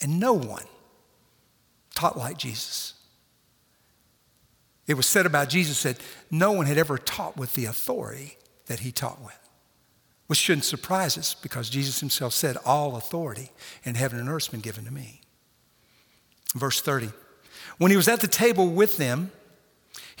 and 0.00 0.18
no 0.18 0.32
one 0.32 0.64
taught 1.94 2.16
like 2.16 2.38
Jesus. 2.38 2.94
It 4.86 4.94
was 4.94 5.06
said 5.06 5.26
about 5.26 5.48
Jesus 5.48 5.82
that 5.82 5.98
no 6.30 6.52
one 6.52 6.66
had 6.66 6.78
ever 6.78 6.98
taught 6.98 7.36
with 7.36 7.52
the 7.52 7.66
authority 7.66 8.36
that 8.66 8.80
he 8.80 8.90
taught 8.90 9.20
with 9.22 9.38
which 10.32 10.38
shouldn't 10.38 10.64
surprise 10.64 11.18
us 11.18 11.34
because 11.34 11.68
Jesus 11.68 12.00
himself 12.00 12.32
said, 12.32 12.56
All 12.64 12.96
authority 12.96 13.50
in 13.84 13.96
heaven 13.96 14.18
and 14.18 14.30
earth 14.30 14.44
has 14.44 14.48
been 14.48 14.60
given 14.60 14.86
to 14.86 14.90
me. 14.90 15.20
Verse 16.54 16.80
30. 16.80 17.10
When 17.76 17.90
he 17.90 17.98
was 17.98 18.08
at 18.08 18.20
the 18.20 18.26
table 18.26 18.68
with 18.68 18.96
them, 18.96 19.30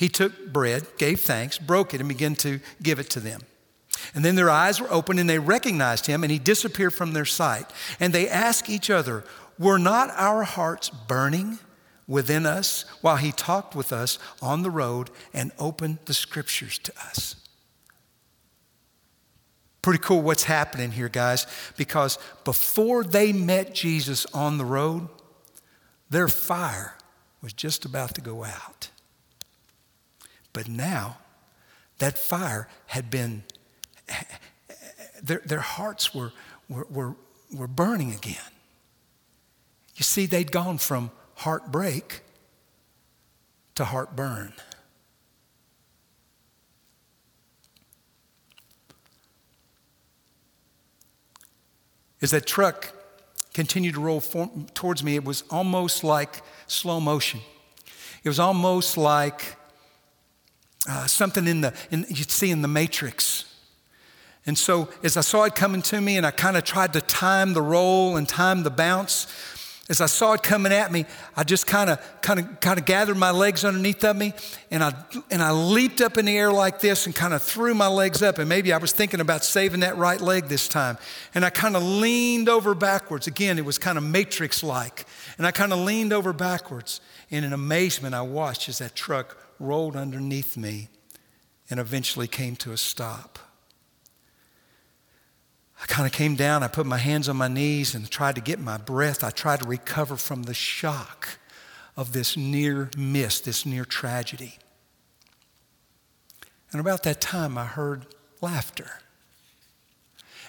he 0.02 0.08
took 0.08 0.52
bread, 0.52 0.84
gave 0.98 1.20
thanks, 1.20 1.58
broke 1.58 1.94
it, 1.94 2.00
and 2.00 2.08
began 2.08 2.34
to 2.34 2.58
give 2.82 2.98
it 2.98 3.08
to 3.10 3.20
them. 3.20 3.40
And 4.16 4.24
then 4.24 4.34
their 4.34 4.50
eyes 4.50 4.80
were 4.80 4.92
opened 4.92 5.20
and 5.20 5.30
they 5.30 5.38
recognized 5.38 6.06
him, 6.06 6.24
and 6.24 6.32
he 6.32 6.40
disappeared 6.40 6.92
from 6.92 7.12
their 7.12 7.24
sight. 7.24 7.72
And 8.00 8.12
they 8.12 8.28
asked 8.28 8.68
each 8.68 8.90
other, 8.90 9.22
Were 9.60 9.78
not 9.78 10.10
our 10.16 10.42
hearts 10.42 10.90
burning 10.90 11.60
within 12.08 12.46
us 12.46 12.84
while 13.00 13.14
he 13.14 13.30
talked 13.30 13.76
with 13.76 13.92
us 13.92 14.18
on 14.42 14.64
the 14.64 14.70
road 14.70 15.08
and 15.32 15.52
opened 15.56 16.00
the 16.06 16.14
scriptures 16.14 16.80
to 16.80 16.92
us? 16.98 17.36
Pretty 19.82 20.00
cool 20.02 20.20
what's 20.20 20.42
happening 20.42 20.90
here, 20.90 21.08
guys, 21.08 21.46
because 21.76 22.18
before 22.44 23.04
they 23.04 23.32
met 23.32 23.72
Jesus 23.72 24.26
on 24.34 24.58
the 24.58 24.64
road, 24.64 25.06
their 26.10 26.26
fire 26.26 26.96
was 27.40 27.52
just 27.52 27.84
about 27.84 28.16
to 28.16 28.20
go 28.20 28.42
out. 28.42 28.88
But 30.52 30.68
now, 30.68 31.18
that 31.98 32.18
fire 32.18 32.68
had 32.86 33.10
been, 33.10 33.44
their, 35.22 35.40
their 35.44 35.60
hearts 35.60 36.14
were, 36.14 36.32
were, 36.68 36.86
were, 36.90 37.16
were 37.54 37.68
burning 37.68 38.12
again. 38.12 38.36
You 39.96 40.02
see, 40.02 40.26
they'd 40.26 40.50
gone 40.50 40.78
from 40.78 41.10
heartbreak 41.36 42.22
to 43.74 43.84
heartburn. 43.84 44.52
As 52.20 52.30
that 52.30 52.46
truck 52.46 52.92
continued 53.52 53.94
to 53.94 54.00
roll 54.00 54.20
for, 54.20 54.50
towards 54.74 55.02
me, 55.02 55.16
it 55.16 55.24
was 55.24 55.42
almost 55.50 56.04
like 56.04 56.42
slow 56.66 57.00
motion. 57.00 57.40
It 58.22 58.28
was 58.28 58.38
almost 58.38 58.96
like 58.96 59.56
uh, 60.88 61.06
something 61.06 61.46
in 61.46 61.60
the, 61.60 61.74
in, 61.90 62.04
you'd 62.08 62.30
see 62.30 62.50
in 62.50 62.62
the 62.62 62.68
Matrix. 62.68 63.44
And 64.46 64.58
so 64.58 64.88
as 65.02 65.16
I 65.16 65.20
saw 65.20 65.44
it 65.44 65.54
coming 65.54 65.82
to 65.82 66.00
me 66.00 66.16
and 66.16 66.26
I 66.26 66.32
kind 66.32 66.56
of 66.56 66.64
tried 66.64 66.92
to 66.94 67.00
time 67.00 67.54
the 67.54 67.62
roll 67.62 68.16
and 68.16 68.28
time 68.28 68.64
the 68.64 68.70
bounce, 68.70 69.26
as 69.88 70.00
I 70.00 70.06
saw 70.06 70.32
it 70.32 70.42
coming 70.42 70.72
at 70.72 70.90
me, 70.92 71.04
I 71.36 71.42
just 71.42 71.66
kind 71.66 71.90
of, 71.90 72.22
kind 72.22 72.40
of, 72.40 72.60
kind 72.60 72.78
of 72.78 72.86
gathered 72.86 73.16
my 73.16 73.30
legs 73.30 73.64
underneath 73.64 74.02
of 74.04 74.16
me, 74.16 74.32
and 74.70 74.82
I, 74.82 74.94
and 75.30 75.42
I 75.42 75.50
leaped 75.50 76.00
up 76.00 76.16
in 76.16 76.24
the 76.24 76.38
air 76.38 76.52
like 76.52 76.80
this 76.80 77.04
and 77.04 77.14
kind 77.14 77.34
of 77.34 77.42
threw 77.42 77.74
my 77.74 77.88
legs 77.88 78.22
up. 78.22 78.38
And 78.38 78.48
maybe 78.48 78.72
I 78.72 78.78
was 78.78 78.92
thinking 78.92 79.20
about 79.20 79.44
saving 79.44 79.80
that 79.80 79.96
right 79.98 80.20
leg 80.20 80.46
this 80.46 80.68
time. 80.68 80.98
And 81.34 81.44
I 81.44 81.50
kind 81.50 81.76
of 81.76 81.82
leaned 81.82 82.48
over 82.48 82.74
backwards. 82.74 83.26
Again, 83.26 83.58
it 83.58 83.64
was 83.64 83.76
kind 83.76 83.98
of 83.98 84.04
matrix-like. 84.04 85.04
And 85.36 85.46
I 85.46 85.50
kind 85.50 85.72
of 85.72 85.80
leaned 85.80 86.12
over 86.12 86.32
backwards. 86.32 87.00
And 87.30 87.44
in 87.44 87.52
amazement, 87.52 88.14
I 88.14 88.22
watched 88.22 88.68
as 88.68 88.78
that 88.78 88.94
truck 88.94 89.36
rolled 89.62 89.96
underneath 89.96 90.56
me 90.56 90.88
and 91.70 91.80
eventually 91.80 92.26
came 92.26 92.56
to 92.56 92.72
a 92.72 92.76
stop. 92.76 93.38
I 95.82 95.86
kind 95.86 96.06
of 96.06 96.12
came 96.12 96.36
down, 96.36 96.62
I 96.62 96.68
put 96.68 96.86
my 96.86 96.98
hands 96.98 97.28
on 97.28 97.36
my 97.36 97.48
knees 97.48 97.94
and 97.94 98.08
tried 98.08 98.36
to 98.36 98.40
get 98.40 98.60
my 98.60 98.76
breath. 98.76 99.24
I 99.24 99.30
tried 99.30 99.60
to 99.60 99.66
recover 99.66 100.16
from 100.16 100.44
the 100.44 100.54
shock 100.54 101.38
of 101.96 102.12
this 102.12 102.36
near 102.36 102.90
miss, 102.96 103.40
this 103.40 103.66
near 103.66 103.84
tragedy. 103.84 104.58
And 106.70 106.80
about 106.80 107.02
that 107.02 107.20
time, 107.20 107.58
I 107.58 107.66
heard 107.66 108.06
laughter. 108.40 108.90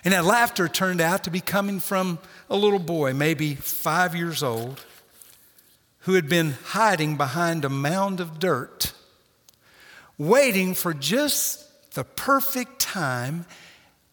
And 0.06 0.14
that 0.14 0.26
laughter 0.26 0.68
turned 0.68 1.02
out 1.02 1.24
to 1.24 1.30
be 1.30 1.42
coming 1.42 1.80
from 1.80 2.20
a 2.50 2.56
little 2.56 2.80
boy, 2.80 3.14
maybe 3.14 3.56
five 3.56 4.16
years 4.16 4.44
old, 4.44 4.86
who 6.00 6.14
had 6.14 6.30
been 6.30 6.56
hiding 6.66 7.18
behind 7.18 7.66
a 7.66 7.70
mound 7.70 8.20
of 8.20 8.40
dirt, 8.40 8.93
waiting 10.18 10.74
for 10.74 10.94
just 10.94 11.92
the 11.94 12.04
perfect 12.04 12.80
time 12.80 13.46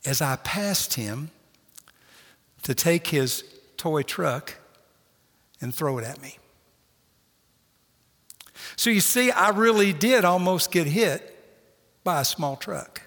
as 0.05 0.21
I 0.23 0.37
passed 0.37 0.95
him 0.95 1.31
to 2.63 2.75
take 2.75 3.07
his 3.07 3.45
toy 3.77 4.03
truck 4.03 4.57
and 5.61 5.75
throw 5.75 5.99
it 5.99 6.05
at 6.05 6.21
me. 6.21 6.39
So 8.77 8.91
you 8.91 9.01
see, 9.01 9.31
I 9.31 9.51
really 9.51 9.93
did 9.93 10.25
almost 10.25 10.71
get 10.71 10.87
hit 10.87 11.37
by 12.03 12.21
a 12.21 12.25
small 12.25 12.57
truck. 12.57 13.03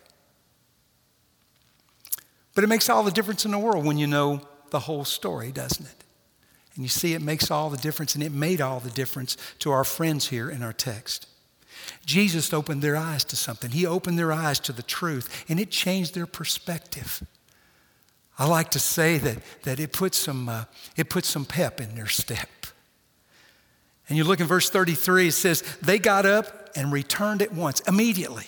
But 2.54 2.64
it 2.64 2.68
makes 2.68 2.90
all 2.90 3.04
the 3.04 3.12
difference 3.12 3.46
in 3.46 3.52
the 3.52 3.58
world 3.58 3.86
when 3.86 3.98
you 3.98 4.08
know 4.08 4.42
the 4.70 4.80
whole 4.80 5.06
story, 5.06 5.52
doesn't 5.52 5.86
it? 5.86 6.04
And 6.76 6.84
you 6.84 6.90
see, 6.90 7.14
it 7.14 7.22
makes 7.22 7.52
all 7.52 7.70
the 7.70 7.78
difference, 7.78 8.16
and 8.16 8.24
it 8.24 8.32
made 8.32 8.62
all 8.62 8.80
the 8.80 8.90
difference 8.90 9.38
to 9.60 9.72
our 9.72 9.84
friends 9.84 10.30
here 10.30 10.50
in 10.50 10.64
our 10.64 10.74
text. 10.74 11.28
Jesus 12.06 12.54
opened 12.54 12.82
their 12.82 12.96
eyes 12.96 13.24
to 13.26 13.36
something. 13.36 13.72
He 13.72 13.86
opened 13.86 14.20
their 14.20 14.32
eyes 14.32 14.60
to 14.62 14.72
the 14.72 14.84
truth, 14.84 15.46
and 15.50 15.60
it 15.60 15.70
changed 15.72 16.14
their 16.14 16.26
perspective. 16.26 17.24
I 18.38 18.48
like 18.48 18.72
to 18.72 18.80
say 18.80 19.18
that, 19.20 19.38
that 19.64 19.80
it, 19.80 19.94
put 19.94 20.16
some, 20.16 20.50
uh, 20.50 20.66
it 20.98 21.10
put 21.10 21.26
some 21.26 21.46
pep 21.46 21.80
in 21.80 21.96
their 21.96 22.08
step. 22.08 22.50
And 24.10 24.18
you 24.18 24.24
look 24.24 24.40
in 24.40 24.48
verse 24.48 24.70
33, 24.70 25.28
it 25.28 25.32
says, 25.32 25.62
They 25.82 26.00
got 26.00 26.26
up 26.26 26.70
and 26.76 26.92
returned 26.92 27.42
at 27.42 27.54
once, 27.54 27.80
immediately 27.82 28.48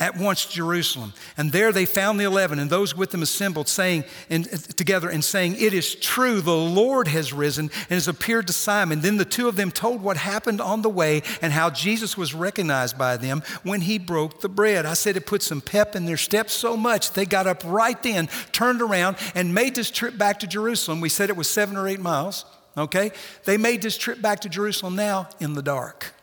at 0.00 0.16
once 0.16 0.46
Jerusalem. 0.46 1.12
And 1.36 1.50
there 1.50 1.72
they 1.72 1.84
found 1.84 2.20
the 2.20 2.24
eleven 2.24 2.60
and 2.60 2.70
those 2.70 2.96
with 2.96 3.10
them 3.10 3.22
assembled, 3.22 3.68
saying 3.68 4.04
and, 4.30 4.46
uh, 4.46 4.56
together 4.76 5.08
and 5.08 5.24
saying, 5.24 5.56
It 5.58 5.74
is 5.74 5.96
true, 5.96 6.40
the 6.40 6.54
Lord 6.56 7.08
has 7.08 7.32
risen 7.32 7.64
and 7.64 7.90
has 7.90 8.06
appeared 8.06 8.46
to 8.46 8.52
Simon. 8.52 9.00
Then 9.00 9.16
the 9.16 9.24
two 9.24 9.48
of 9.48 9.56
them 9.56 9.72
told 9.72 10.00
what 10.00 10.16
happened 10.16 10.60
on 10.60 10.82
the 10.82 10.88
way 10.88 11.22
and 11.42 11.52
how 11.52 11.70
Jesus 11.70 12.16
was 12.16 12.32
recognized 12.32 12.96
by 12.96 13.16
them 13.16 13.42
when 13.64 13.80
he 13.80 13.98
broke 13.98 14.40
the 14.40 14.48
bread. 14.48 14.86
I 14.86 14.94
said 14.94 15.16
it 15.16 15.26
put 15.26 15.42
some 15.42 15.60
pep 15.60 15.96
in 15.96 16.04
their 16.04 16.16
steps 16.16 16.52
so 16.52 16.76
much 16.76 17.12
they 17.12 17.26
got 17.26 17.48
up 17.48 17.62
right 17.64 18.00
then, 18.02 18.28
turned 18.52 18.80
around, 18.80 19.16
and 19.34 19.52
made 19.52 19.74
this 19.74 19.90
trip 19.90 20.16
back 20.16 20.38
to 20.40 20.46
Jerusalem. 20.46 21.00
We 21.00 21.08
said 21.08 21.28
it 21.28 21.36
was 21.36 21.48
seven 21.48 21.76
or 21.76 21.88
eight 21.88 22.00
miles, 22.00 22.44
okay? 22.76 23.10
They 23.46 23.56
made 23.56 23.82
this 23.82 23.98
trip 23.98 24.22
back 24.22 24.40
to 24.40 24.48
Jerusalem 24.48 24.94
now 24.94 25.28
in 25.40 25.54
the 25.54 25.62
dark. 25.62 26.14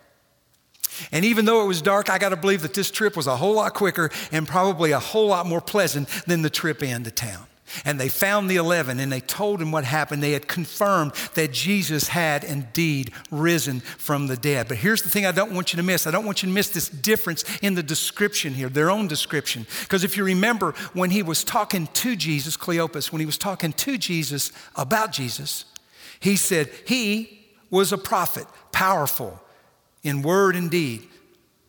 And 1.11 1.25
even 1.25 1.45
though 1.45 1.63
it 1.63 1.67
was 1.67 1.81
dark, 1.81 2.09
I 2.09 2.17
got 2.17 2.29
to 2.29 2.35
believe 2.35 2.61
that 2.61 2.73
this 2.73 2.91
trip 2.91 3.15
was 3.15 3.27
a 3.27 3.37
whole 3.37 3.55
lot 3.55 3.73
quicker 3.73 4.09
and 4.31 4.47
probably 4.47 4.91
a 4.91 4.99
whole 4.99 5.27
lot 5.27 5.45
more 5.45 5.61
pleasant 5.61 6.07
than 6.27 6.41
the 6.41 6.49
trip 6.49 6.83
into 6.83 7.11
town. 7.11 7.45
And 7.83 7.99
they 7.99 8.09
found 8.09 8.49
the 8.49 8.57
11 8.57 8.99
and 8.99 9.11
they 9.11 9.19
told 9.19 9.61
him 9.61 9.71
what 9.71 9.83
happened. 9.83 10.21
They 10.21 10.33
had 10.33 10.47
confirmed 10.47 11.13
that 11.33 11.51
Jesus 11.51 12.07
had 12.09 12.43
indeed 12.43 13.11
risen 13.31 13.79
from 13.79 14.27
the 14.27 14.37
dead. 14.37 14.67
But 14.67 14.77
here's 14.77 15.01
the 15.01 15.09
thing 15.09 15.25
I 15.25 15.31
don't 15.31 15.53
want 15.53 15.73
you 15.73 15.77
to 15.77 15.83
miss 15.83 16.05
I 16.05 16.11
don't 16.11 16.25
want 16.25 16.43
you 16.43 16.49
to 16.49 16.53
miss 16.53 16.69
this 16.69 16.87
difference 16.87 17.43
in 17.61 17.73
the 17.73 17.83
description 17.83 18.53
here, 18.53 18.69
their 18.69 18.91
own 18.91 19.07
description. 19.07 19.65
Because 19.81 20.03
if 20.03 20.15
you 20.15 20.23
remember 20.23 20.73
when 20.93 21.09
he 21.09 21.23
was 21.23 21.43
talking 21.43 21.87
to 21.87 22.15
Jesus, 22.15 22.55
Cleopas, 22.55 23.11
when 23.11 23.19
he 23.19 23.25
was 23.25 23.37
talking 23.37 23.73
to 23.73 23.97
Jesus 23.97 24.51
about 24.75 25.11
Jesus, 25.11 25.65
he 26.19 26.35
said 26.35 26.69
he 26.85 27.47
was 27.69 27.91
a 27.91 27.97
prophet, 27.97 28.45
powerful 28.71 29.41
in 30.05 30.21
word 30.21 30.55
and 30.55 30.71
deed 30.71 31.07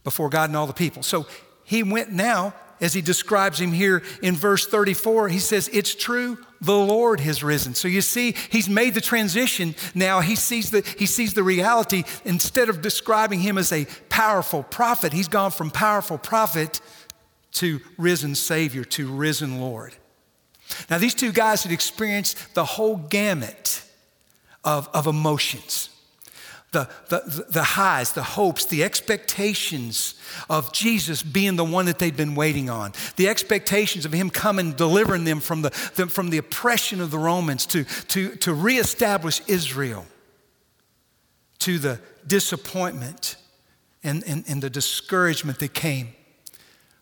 before 0.04 0.28
God 0.28 0.50
and 0.50 0.56
all 0.56 0.66
the 0.66 0.72
people. 0.72 1.02
So 1.02 1.26
he 1.64 1.82
went 1.82 2.12
now 2.12 2.54
as 2.80 2.92
he 2.92 3.00
describes 3.00 3.58
him 3.58 3.72
here 3.72 4.02
in 4.22 4.34
verse 4.34 4.66
34, 4.66 5.28
he 5.28 5.38
says, 5.38 5.68
It's 5.72 5.94
true, 5.94 6.38
the 6.60 6.76
Lord 6.76 7.20
has 7.20 7.42
risen. 7.42 7.74
So 7.74 7.88
you 7.88 8.02
see, 8.02 8.34
he's 8.50 8.68
made 8.68 8.94
the 8.94 9.00
transition 9.00 9.74
now. 9.94 10.20
He 10.20 10.36
sees 10.36 10.70
the, 10.70 10.82
he 10.98 11.06
sees 11.06 11.32
the 11.32 11.42
reality. 11.42 12.04
Instead 12.24 12.68
of 12.68 12.82
describing 12.82 13.40
him 13.40 13.56
as 13.56 13.72
a 13.72 13.86
powerful 14.10 14.62
prophet, 14.62 15.12
he's 15.12 15.28
gone 15.28 15.50
from 15.50 15.70
powerful 15.70 16.18
prophet 16.18 16.80
to 17.52 17.80
risen 17.96 18.34
Savior, 18.34 18.84
to 18.84 19.10
risen 19.10 19.60
Lord. 19.60 19.96
Now, 20.90 20.98
these 20.98 21.14
two 21.14 21.32
guys 21.32 21.62
had 21.62 21.72
experienced 21.72 22.54
the 22.54 22.64
whole 22.64 22.96
gamut 22.96 23.82
of, 24.64 24.88
of 24.92 25.06
emotions 25.06 25.88
the, 26.72 26.88
the, 27.08 27.46
the 27.48 27.62
highs, 27.62 28.12
the 28.12 28.22
hopes, 28.22 28.66
the 28.66 28.82
expectations 28.84 30.14
of 30.50 30.72
Jesus 30.72 31.22
being 31.22 31.56
the 31.56 31.64
one 31.64 31.86
that 31.86 31.98
they'd 31.98 32.16
been 32.16 32.34
waiting 32.34 32.68
on, 32.68 32.92
the 33.16 33.28
expectations 33.28 34.04
of 34.04 34.12
Him 34.12 34.30
coming, 34.30 34.72
delivering 34.72 35.24
them 35.24 35.40
from 35.40 35.62
the, 35.62 35.70
from 35.70 36.30
the 36.30 36.38
oppression 36.38 37.00
of 37.00 37.10
the 37.10 37.18
Romans 37.18 37.66
to, 37.66 37.84
to, 37.84 38.34
to 38.36 38.52
reestablish 38.52 39.40
Israel, 39.46 40.06
to 41.60 41.78
the 41.78 42.00
disappointment 42.26 43.36
and, 44.02 44.22
and, 44.26 44.44
and 44.48 44.62
the 44.62 44.70
discouragement 44.70 45.58
that 45.60 45.72
came 45.72 46.14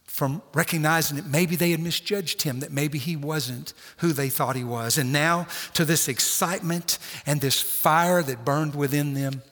from 0.05 0.43
recognizing 0.53 1.17
that 1.17 1.27
maybe 1.27 1.57
they 1.57 1.73
had 1.73 1.81
misjudged 1.81 2.43
him, 2.43 2.61
that 2.61 2.71
maybe 2.71 2.99
he 2.99 3.17
wasn't 3.17 3.75
who 3.97 4.13
they 4.13 4.29
thought 4.29 4.55
he 4.55 4.63
was. 4.63 4.97
And 4.97 5.13
now 5.13 5.49
to 5.73 5.85
this 5.85 6.07
excitement 6.07 7.01
and 7.27 7.41
this 7.41 7.61
fire 7.61 8.23
that 8.23 8.45
burned 8.45 8.77
within 8.77 9.15
them 9.15 9.43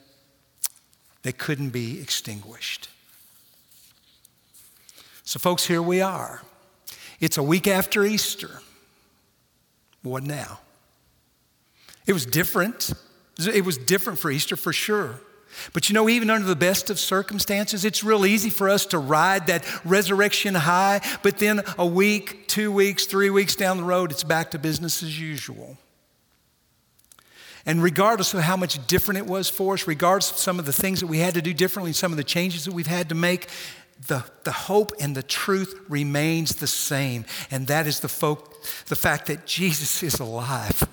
that 1.23 1.37
couldn't 1.37 1.69
be 1.69 1.99
extinguished. 1.99 2.89
So, 5.23 5.39
folks, 5.39 5.65
here 5.65 5.81
we 5.81 6.01
are. 6.01 6.41
It's 7.19 7.37
a 7.37 7.43
week 7.43 7.67
after 7.67 8.03
Easter. 8.03 8.59
What 10.01 10.23
now? 10.23 10.59
It 12.05 12.13
was 12.13 12.25
different. 12.25 12.91
It 13.39 13.65
was 13.65 13.77
different 13.77 14.19
for 14.19 14.29
Easter 14.29 14.57
for 14.57 14.73
sure. 14.73 15.19
But 15.71 15.87
you 15.87 15.93
know, 15.93 16.09
even 16.09 16.29
under 16.29 16.47
the 16.47 16.55
best 16.55 16.89
of 16.89 16.99
circumstances, 16.99 17.85
it's 17.85 18.03
real 18.03 18.25
easy 18.25 18.49
for 18.49 18.69
us 18.69 18.85
to 18.87 18.97
ride 18.97 19.47
that 19.47 19.63
resurrection 19.85 20.55
high, 20.55 21.01
but 21.21 21.37
then 21.37 21.61
a 21.77 21.85
week, 21.85 22.47
two 22.47 22.71
weeks, 22.71 23.05
three 23.05 23.29
weeks 23.29 23.55
down 23.55 23.77
the 23.77 23.83
road, 23.83 24.11
it's 24.11 24.23
back 24.23 24.51
to 24.51 24.59
business 24.59 25.03
as 25.03 25.19
usual. 25.19 25.77
And 27.65 27.81
regardless 27.81 28.33
of 28.33 28.41
how 28.41 28.57
much 28.57 28.85
different 28.87 29.19
it 29.19 29.25
was 29.25 29.49
for 29.49 29.73
us, 29.73 29.87
regardless 29.87 30.31
of 30.31 30.37
some 30.37 30.59
of 30.59 30.65
the 30.65 30.73
things 30.73 30.99
that 30.99 31.07
we 31.07 31.19
had 31.19 31.33
to 31.35 31.41
do 31.41 31.53
differently, 31.53 31.93
some 31.93 32.11
of 32.11 32.17
the 32.17 32.23
changes 32.23 32.65
that 32.65 32.73
we've 32.73 32.87
had 32.87 33.09
to 33.09 33.15
make, 33.15 33.47
the, 34.07 34.25
the 34.43 34.51
hope 34.51 34.91
and 34.99 35.15
the 35.15 35.23
truth 35.23 35.79
remains 35.87 36.55
the 36.55 36.67
same. 36.67 37.25
And 37.49 37.67
that 37.67 37.87
is 37.87 38.01
the, 38.01 38.09
folk, 38.09 38.61
the 38.87 38.97
fact 38.97 39.27
that 39.27 39.45
Jesus 39.45 40.03
is 40.03 40.19
alive. 40.19 40.83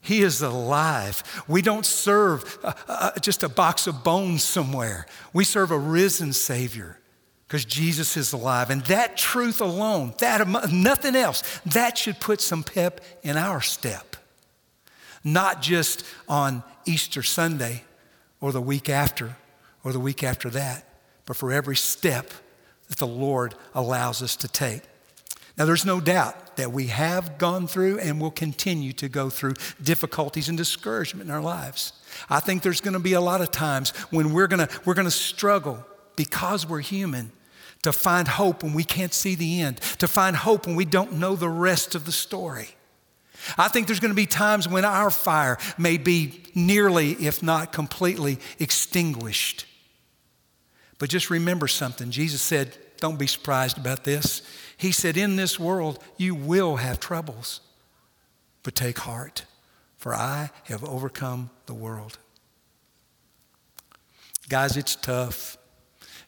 He 0.00 0.22
is 0.22 0.40
alive. 0.40 1.22
We 1.46 1.60
don't 1.60 1.84
serve 1.84 2.58
uh, 2.64 2.72
uh, 2.88 3.10
just 3.20 3.42
a 3.42 3.48
box 3.50 3.86
of 3.86 4.02
bones 4.02 4.42
somewhere. 4.42 5.06
We 5.34 5.44
serve 5.44 5.70
a 5.70 5.78
risen 5.78 6.32
Savior 6.32 6.98
because 7.46 7.66
Jesus 7.66 8.16
is 8.16 8.32
alive. 8.32 8.70
And 8.70 8.80
that 8.86 9.18
truth 9.18 9.60
alone, 9.60 10.14
that 10.18 10.72
nothing 10.72 11.14
else, 11.14 11.42
that 11.66 11.98
should 11.98 12.20
put 12.20 12.40
some 12.40 12.62
pep 12.62 13.02
in 13.22 13.36
our 13.36 13.60
step 13.60 14.16
not 15.24 15.62
just 15.62 16.04
on 16.28 16.62
Easter 16.86 17.22
Sunday 17.22 17.84
or 18.40 18.52
the 18.52 18.60
week 18.60 18.88
after 18.88 19.36
or 19.84 19.92
the 19.92 20.00
week 20.00 20.22
after 20.22 20.50
that, 20.50 20.86
but 21.26 21.36
for 21.36 21.52
every 21.52 21.76
step 21.76 22.30
that 22.88 22.98
the 22.98 23.06
Lord 23.06 23.54
allows 23.74 24.22
us 24.22 24.36
to 24.36 24.48
take. 24.48 24.82
Now, 25.56 25.66
there's 25.66 25.84
no 25.84 26.00
doubt 26.00 26.56
that 26.56 26.72
we 26.72 26.86
have 26.86 27.36
gone 27.36 27.66
through 27.66 27.98
and 27.98 28.20
will 28.20 28.30
continue 28.30 28.92
to 28.94 29.08
go 29.08 29.28
through 29.28 29.54
difficulties 29.82 30.48
and 30.48 30.56
discouragement 30.56 31.28
in 31.28 31.34
our 31.34 31.42
lives. 31.42 31.92
I 32.28 32.40
think 32.40 32.62
there's 32.62 32.80
going 32.80 32.94
to 32.94 33.00
be 33.00 33.12
a 33.12 33.20
lot 33.20 33.40
of 33.40 33.50
times 33.50 33.90
when 34.10 34.32
we're 34.32 34.46
going 34.46 34.66
to, 34.66 34.80
we're 34.84 34.94
going 34.94 35.06
to 35.06 35.10
struggle 35.10 35.84
because 36.16 36.66
we're 36.66 36.80
human 36.80 37.32
to 37.82 37.92
find 37.92 38.28
hope 38.28 38.62
when 38.62 38.74
we 38.74 38.84
can't 38.84 39.12
see 39.12 39.34
the 39.34 39.60
end, 39.60 39.78
to 39.98 40.08
find 40.08 40.36
hope 40.36 40.66
when 40.66 40.76
we 40.76 40.84
don't 40.84 41.14
know 41.14 41.34
the 41.34 41.48
rest 41.48 41.94
of 41.94 42.06
the 42.06 42.12
story. 42.12 42.70
I 43.56 43.68
think 43.68 43.86
there's 43.86 44.00
going 44.00 44.10
to 44.10 44.16
be 44.16 44.26
times 44.26 44.68
when 44.68 44.84
our 44.84 45.10
fire 45.10 45.58
may 45.78 45.96
be 45.96 46.42
nearly, 46.54 47.12
if 47.12 47.42
not 47.42 47.72
completely, 47.72 48.38
extinguished. 48.58 49.66
But 50.98 51.10
just 51.10 51.30
remember 51.30 51.66
something. 51.66 52.10
Jesus 52.10 52.42
said, 52.42 52.76
Don't 52.98 53.18
be 53.18 53.26
surprised 53.26 53.78
about 53.78 54.04
this. 54.04 54.42
He 54.76 54.92
said, 54.92 55.16
In 55.16 55.36
this 55.36 55.58
world, 55.58 56.02
you 56.16 56.34
will 56.34 56.76
have 56.76 57.00
troubles, 57.00 57.60
but 58.62 58.74
take 58.74 58.98
heart, 58.98 59.44
for 59.96 60.14
I 60.14 60.50
have 60.64 60.84
overcome 60.84 61.50
the 61.66 61.74
world. 61.74 62.18
Guys, 64.48 64.76
it's 64.76 64.96
tough. 64.96 65.56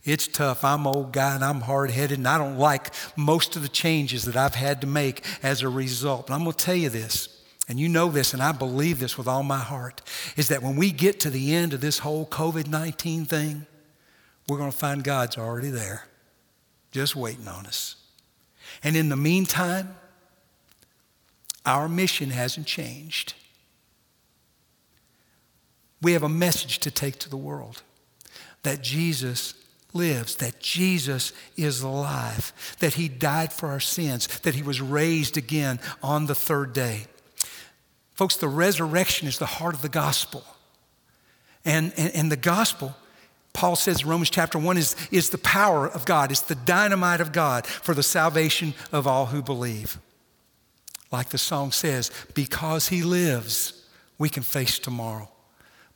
It's 0.05 0.27
tough. 0.27 0.65
I'm 0.65 0.87
old 0.87 1.13
guy 1.13 1.35
and 1.35 1.45
I'm 1.45 1.61
hard 1.61 1.91
headed, 1.91 2.19
and 2.19 2.27
I 2.27 2.39
don't 2.39 2.59
like 2.59 2.93
most 3.17 3.55
of 3.55 3.63
the 3.63 3.69
changes 3.69 4.25
that 4.25 4.37
I've 4.37 4.57
had 4.57 4.81
to 4.81 4.87
make 4.87 5.25
as 5.43 5.63
a 5.63 5.69
result. 5.69 6.27
But 6.27 6.35
I'm 6.35 6.41
going 6.41 6.53
to 6.53 6.65
tell 6.65 6.75
you 6.75 6.89
this, 6.89 7.29
and 7.69 7.79
you 7.79 7.89
know 7.89 8.09
this, 8.09 8.35
and 8.35 8.43
I 8.43 8.53
believe 8.53 8.99
this 8.99 9.17
with 9.17 9.29
all 9.29 9.45
my 9.45 9.61
heart, 9.61 10.03
is 10.37 10.49
that 10.49 10.63
when 10.63 10.75
we 10.75 10.91
get 10.91 11.21
to 11.21 11.31
the 11.31 11.55
end 11.55 11.73
of 11.73 11.81
this 11.81 12.01
whole 12.01 12.27
COVID 12.27 12.67
19 12.67 13.27
thing, 13.27 13.67
we're 14.49 14.59
going 14.59 14.73
to 14.73 14.77
find 14.77 15.05
God's 15.05 15.39
already 15.39 15.71
there, 15.71 16.09
just 16.91 17.15
waiting 17.15 17.47
on 17.47 17.67
us. 17.67 17.95
And 18.83 18.97
in 18.97 19.09
the 19.09 19.17
meantime, 19.17 19.95
our 21.65 21.89
mission 21.89 22.31
hasn't 22.31 22.67
changed. 22.67 23.35
We 26.01 26.15
have 26.15 26.25
a 26.25 26.29
message 26.29 26.81
to 26.81 26.91
take 26.91 27.21
to 27.21 27.31
the 27.31 27.37
world 27.37 27.83
that 28.65 28.83
Jesus 28.83 29.55
lives, 29.93 30.37
that 30.37 30.61
Jesus 30.61 31.33
is 31.57 31.83
alive, 31.83 32.53
that 32.81 32.95
he 32.95 33.09
died 33.09 33.53
for 33.53 33.69
our 33.69 33.81
sins, 33.81 34.27
that 34.41 34.55
he 34.55 34.63
was 34.63 34.81
raised 34.81 35.37
again 35.37 35.81
on 36.03 36.27
the 36.27 36.35
third 36.35 36.73
day. 36.73 37.07
Folks, 38.15 38.37
the 38.37 38.49
resurrection 38.49 39.29
is 39.29 39.39
the 39.39 39.47
heart 39.47 39.75
of 39.75 39.83
the 39.83 39.89
gospel. 39.89 40.45
And, 41.65 41.93
and, 41.97 42.15
and 42.15 42.33
the 42.33 42.37
gospel, 42.37 42.95
Paul 43.53 43.77
says 43.77 44.03
in 44.03 44.09
Romans 44.09 44.31
chapter 44.31 44.59
1, 44.59 44.77
is, 44.77 44.97
is 45.11 45.31
the 45.31 45.39
power 45.39 45.89
of 45.89 46.05
God, 46.05 46.31
it's 46.31 46.41
the 46.41 46.55
dynamite 46.55 47.21
of 47.21 47.33
God 47.33 47.67
for 47.67 47.95
the 47.95 48.03
salvation 48.03 48.75
of 48.91 49.07
all 49.07 49.27
who 49.27 49.43
believe. 49.43 49.99
Like 51.11 51.29
the 51.29 51.39
song 51.39 51.73
says, 51.73 52.11
because 52.35 52.89
he 52.89 53.03
lives, 53.03 53.87
we 54.19 54.31
can 54.31 54.43
face 54.43 54.79
tomorrow. 54.79 55.29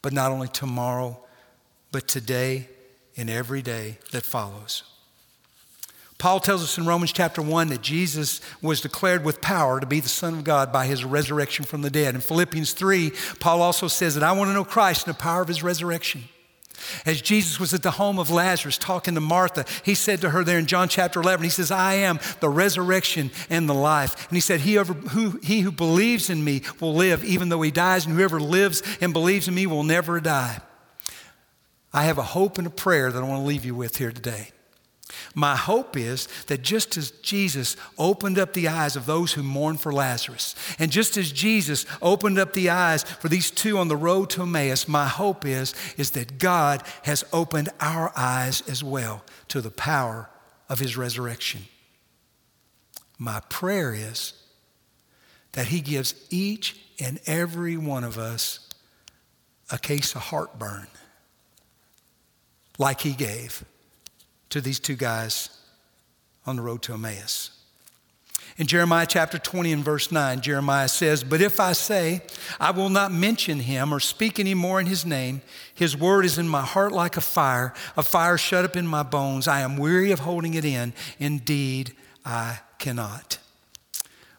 But 0.03 0.13
not 0.13 0.31
only 0.31 0.49
tomorrow, 0.49 1.19
but 1.91 2.07
today 2.07 2.69
in 3.17 3.29
every 3.29 3.63
day 3.63 3.99
that 4.13 4.25
follows. 4.25 4.85
Paul 6.19 6.41
tells 6.41 6.63
us 6.63 6.79
in 6.79 6.87
Romans 6.87 7.13
chapter 7.13 7.43
1 7.43 7.69
that 7.69 7.83
Jesus 7.83 8.41
was 8.63 8.81
declared 8.81 9.25
with 9.25 9.43
power 9.43 9.81
to 9.81 9.87
be 9.87 10.01
the 10.01 10.09
Son 10.09 10.35
of 10.35 10.45
God 10.45 10.73
by 10.73 10.87
his 10.87 11.05
resurrection 11.05 11.65
from 11.67 11.83
the 11.83 11.91
dead. 11.91 12.15
In 12.15 12.23
Philippians 12.23 12.73
3, 12.73 13.13
Paul 13.39 13.61
also 13.61 13.87
says 13.87 14.15
that 14.15 14.25
I 14.25 14.33
want 14.33 14.49
to 14.49 14.55
know 14.55 14.65
Christ 14.65 15.07
and 15.07 15.15
the 15.15 15.19
power 15.19 15.43
of 15.43 15.49
his 15.49 15.63
resurrection. 15.63 16.25
As 17.05 17.21
Jesus 17.21 17.59
was 17.59 17.75
at 17.75 17.83
the 17.83 17.91
home 17.93 18.19
of 18.19 18.31
Lazarus 18.31 18.79
talking 18.79 19.15
to 19.15 19.21
Martha, 19.21 19.65
he 19.83 19.95
said 19.95 20.21
to 20.21 20.31
her 20.31 20.45
there 20.45 20.59
in 20.59 20.67
John 20.67 20.89
chapter 20.89 21.21
11, 21.21 21.45
he 21.45 21.51
says, 21.51 21.71
I 21.71 21.95
am 21.95 22.19
the 22.41 22.49
resurrection 22.49 23.31
and 23.51 23.69
the 23.69 23.75
life. 23.75 24.29
And 24.29 24.37
he 24.37 24.41
said, 24.41 24.61
he, 24.61 24.75
who, 24.75 25.39
he 25.43 25.61
who 25.61 25.73
believes 25.73 26.31
in 26.31 26.45
me 26.45 26.63
will 26.81 26.95
live 26.95 27.25
even 27.25 27.49
though 27.49 27.63
he 27.63 27.71
dies, 27.71 28.07
and 28.07 28.15
whoever 28.15 28.41
lives 28.41 28.83
and 29.01 29.13
believes 29.13 29.49
in 29.49 29.55
me 29.55 29.67
will 29.67 29.85
never 29.85 30.21
die. 30.21 30.61
I 31.97 32.05
have 32.05 32.19
a 32.19 32.23
hope 32.23 32.59
and 32.59 32.67
a 32.67 32.71
prayer 32.71 33.11
that 33.11 33.23
I 33.23 33.27
want 33.27 33.41
to 33.41 33.47
leave 33.47 33.65
you 33.65 33.75
with 33.75 33.97
here 33.97 34.13
today. 34.13 34.51
My 35.35 35.57
hope 35.57 35.97
is 35.97 36.29
that 36.47 36.63
just 36.63 36.97
as 36.97 37.11
Jesus 37.11 37.77
opened 37.97 38.39
up 38.39 38.53
the 38.53 38.69
eyes 38.69 38.97
of 38.97 39.07
those 39.07 39.33
who 39.33 39.43
mourn 39.43 39.77
for 39.77 39.93
Lazarus, 39.93 40.55
and 40.79 40.91
just 40.91 41.17
as 41.17 41.33
Jesus 41.33 41.87
opened 42.03 42.39
up 42.39 42.53
the 42.53 42.71
eyes 42.71 43.03
for 43.03 43.29
these 43.29 43.51
two 43.51 43.79
on 43.79 43.89
the 43.89 43.97
road 43.97 44.31
to 44.31 44.43
Emmaus, 44.43 44.87
my 44.87 45.07
hope 45.09 45.45
is, 45.45 45.75
is 45.97 46.13
that 46.13 46.39
God 46.39 46.83
has 47.05 47.25
opened 47.33 47.71
our 47.81 48.13
eyes 48.17 48.63
as 48.69 48.85
well 48.85 49.25
to 49.49 49.61
the 49.61 49.71
power 49.71 50.29
of 50.69 50.79
his 50.79 50.97
resurrection. 50.97 51.63
My 53.19 53.41
prayer 53.49 53.95
is 53.95 54.35
that 55.53 55.69
He 55.69 55.81
gives 55.81 56.15
each 56.31 56.77
and 57.01 57.19
every 57.27 57.77
one 57.77 58.05
of 58.05 58.19
us 58.19 58.61
a 59.71 59.79
case 59.79 60.15
of 60.15 60.23
heartburn, 60.23 60.87
like 62.79 63.01
He 63.01 63.13
gave 63.13 63.65
to 64.51 64.61
these 64.61 64.79
two 64.79 64.97
guys 64.97 65.51
on 66.47 66.57
the 66.57 66.63
road 66.63 66.83
to 66.83 66.95
Emmaus. 66.95 67.51
In 68.59 68.67
Jeremiah 68.67 69.07
chapter 69.07 69.39
20 69.39 69.71
and 69.73 69.85
verse 69.85 70.11
9, 70.11 70.41
Jeremiah 70.41 70.89
says, 70.89 71.23
But 71.23 71.43
if 71.43 71.61
I 71.61 71.73
say, 71.73 72.23
I 72.59 72.71
will 72.71 72.89
not 72.89 73.13
mention 73.13 73.61
him 73.61 73.93
or 73.93 74.01
speak 74.01 74.41
any 74.41 74.55
more 74.55 74.81
in 74.81 74.87
his 74.87 75.05
name, 75.05 75.43
his 75.75 75.95
word 75.95 76.25
is 76.25 76.39
in 76.39 76.49
my 76.49 76.63
heart 76.63 76.93
like 76.93 77.19
a 77.19 77.21
fire, 77.21 77.75
a 77.99 78.03
fire 78.03 78.39
shut 78.39 78.65
up 78.65 78.75
in 78.75 78.87
my 78.87 79.03
bones. 79.03 79.47
I 79.47 79.61
am 79.61 79.77
weary 79.77 80.11
of 80.11 80.21
holding 80.21 80.55
it 80.55 80.65
in. 80.65 80.95
Indeed, 81.19 81.95
I 82.25 82.61
cannot. 82.79 83.39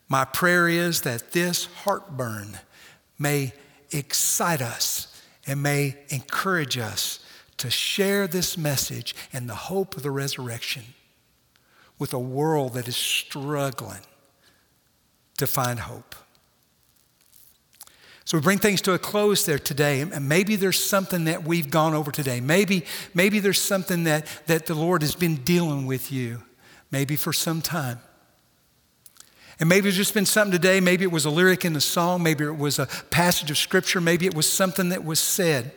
My 0.10 0.26
prayer 0.26 0.68
is 0.68 1.02
that 1.02 1.34
this 1.34 1.66
heartburn 1.66 2.58
may 3.20 3.54
excite 3.92 4.62
us 4.62 5.22
and 5.46 5.62
may 5.62 5.96
encourage 6.10 6.80
us 6.80 7.20
to 7.58 7.70
share 7.70 8.28
this 8.28 8.58
message 8.58 9.16
and 9.34 9.50
the 9.50 9.56
hope 9.56 9.98
of 9.98 10.04
the 10.04 10.12
resurrection 10.12 10.84
with 12.00 12.14
a 12.14 12.20
world 12.20 12.74
that 12.74 12.88
is 12.88 12.96
struggling 12.96 14.02
to 15.38 15.48
find 15.48 15.80
hope. 15.80 16.16
So 18.26 18.38
we 18.38 18.42
bring 18.42 18.58
things 18.58 18.82
to 18.82 18.94
a 18.94 19.00
close 19.00 19.46
there 19.46 19.58
today. 19.58 20.02
And 20.02 20.28
maybe 20.28 20.58
there's 20.58 20.84
something 20.84 21.26
that 21.26 21.46
we've 21.46 21.72
gone 21.72 21.94
over 21.94 22.12
today. 22.12 22.42
Maybe, 22.42 22.84
maybe 23.14 23.40
there's 23.40 23.62
something 23.62 24.04
that, 24.04 24.28
that 24.48 24.66
the 24.66 24.76
Lord 24.76 25.02
has 25.02 25.16
been 25.16 25.36
dealing 25.36 25.86
with 25.86 26.12
you, 26.12 26.44
maybe 26.92 27.16
for 27.16 27.32
some 27.32 27.62
time. 27.62 28.02
And 29.60 29.70
maybe 29.70 29.88
it's 29.88 29.98
just 29.98 30.14
been 30.14 30.26
something 30.26 30.52
today. 30.52 30.82
Maybe 30.82 31.04
it 31.04 31.12
was 31.12 31.24
a 31.24 31.30
lyric 31.30 31.64
in 31.64 31.76
a 31.78 31.82
song. 31.82 32.22
Maybe 32.22 32.44
it 32.44 32.58
was 32.58 32.80
a 32.80 32.88
passage 33.10 33.50
of 33.50 33.58
scripture. 33.58 34.02
Maybe 34.02 34.26
it 34.26 34.36
was 34.36 34.52
something 34.52 34.90
that 34.90 35.06
was 35.06 35.20
said. 35.20 35.72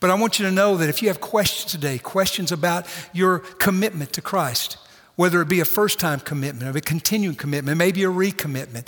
But 0.00 0.10
I 0.10 0.14
want 0.14 0.38
you 0.38 0.44
to 0.46 0.52
know 0.52 0.76
that 0.76 0.88
if 0.88 1.02
you 1.02 1.08
have 1.08 1.20
questions 1.20 1.72
today, 1.72 1.98
questions 1.98 2.52
about 2.52 2.86
your 3.12 3.40
commitment 3.40 4.12
to 4.14 4.22
Christ, 4.22 4.76
whether 5.16 5.40
it 5.42 5.48
be 5.48 5.60
a 5.60 5.64
first 5.64 5.98
time 5.98 6.20
commitment, 6.20 6.74
or 6.74 6.78
a 6.78 6.80
continuing 6.80 7.36
commitment, 7.36 7.76
maybe 7.78 8.04
a 8.04 8.08
recommitment. 8.08 8.86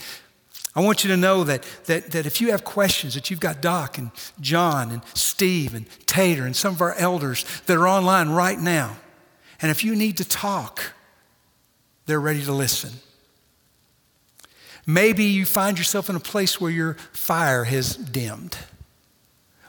I 0.77 0.81
want 0.81 1.03
you 1.03 1.11
to 1.11 1.17
know 1.17 1.43
that, 1.45 1.65
that, 1.87 2.13
that 2.13 2.27
if 2.27 2.41
you 2.41 2.53
have 2.53 2.63
questions, 2.63 3.15
that 3.15 3.31
you've 3.31 3.41
got 3.41 3.61
Doc 3.61 3.99
and 3.99 4.13
John 4.41 4.93
and 4.93 5.03
Steve 5.15 5.75
and 5.75 5.87
Tater 6.07 6.47
and 6.47 6.55
some 6.55 6.75
of 6.75 6.81
our 6.81 6.95
elders 6.95 7.45
that 7.67 7.77
are 7.77 7.89
online 7.89 8.31
right 8.31 8.59
now. 8.59 8.97
And 9.61 9.71
if 9.71 9.83
you 9.83 9.97
need 9.97 10.17
to 10.19 10.25
talk, 10.25 10.93
they're 12.07 12.21
ready 12.21 12.45
to 12.45 12.53
listen. 12.53 12.91
Maybe 14.87 15.25
you 15.25 15.45
find 15.45 15.77
yourself 15.77 16.09
in 16.09 16.17
a 16.17 16.21
place 16.21 16.61
where 16.61 16.71
your 16.71 16.95
fire 17.13 17.65
has 17.65 17.97
dimmed. 17.97 18.57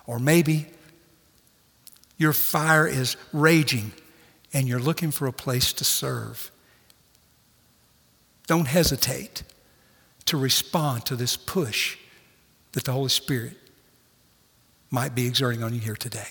Or 0.05 0.19
maybe 0.19 0.67
your 2.21 2.33
fire 2.33 2.87
is 2.87 3.17
raging 3.33 3.91
and 4.53 4.67
you're 4.67 4.79
looking 4.79 5.09
for 5.11 5.27
a 5.27 5.33
place 5.33 5.73
to 5.73 5.83
serve, 5.83 6.51
don't 8.45 8.67
hesitate 8.67 9.43
to 10.25 10.37
respond 10.37 11.05
to 11.05 11.15
this 11.15 11.35
push 11.35 11.97
that 12.73 12.83
the 12.83 12.91
Holy 12.91 13.09
Spirit 13.09 13.57
might 14.91 15.15
be 15.15 15.25
exerting 15.25 15.63
on 15.63 15.73
you 15.73 15.79
here 15.79 15.95
today. 15.95 16.27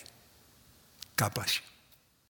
God 1.16 1.35
bless 1.35 1.57
you. 1.57 1.69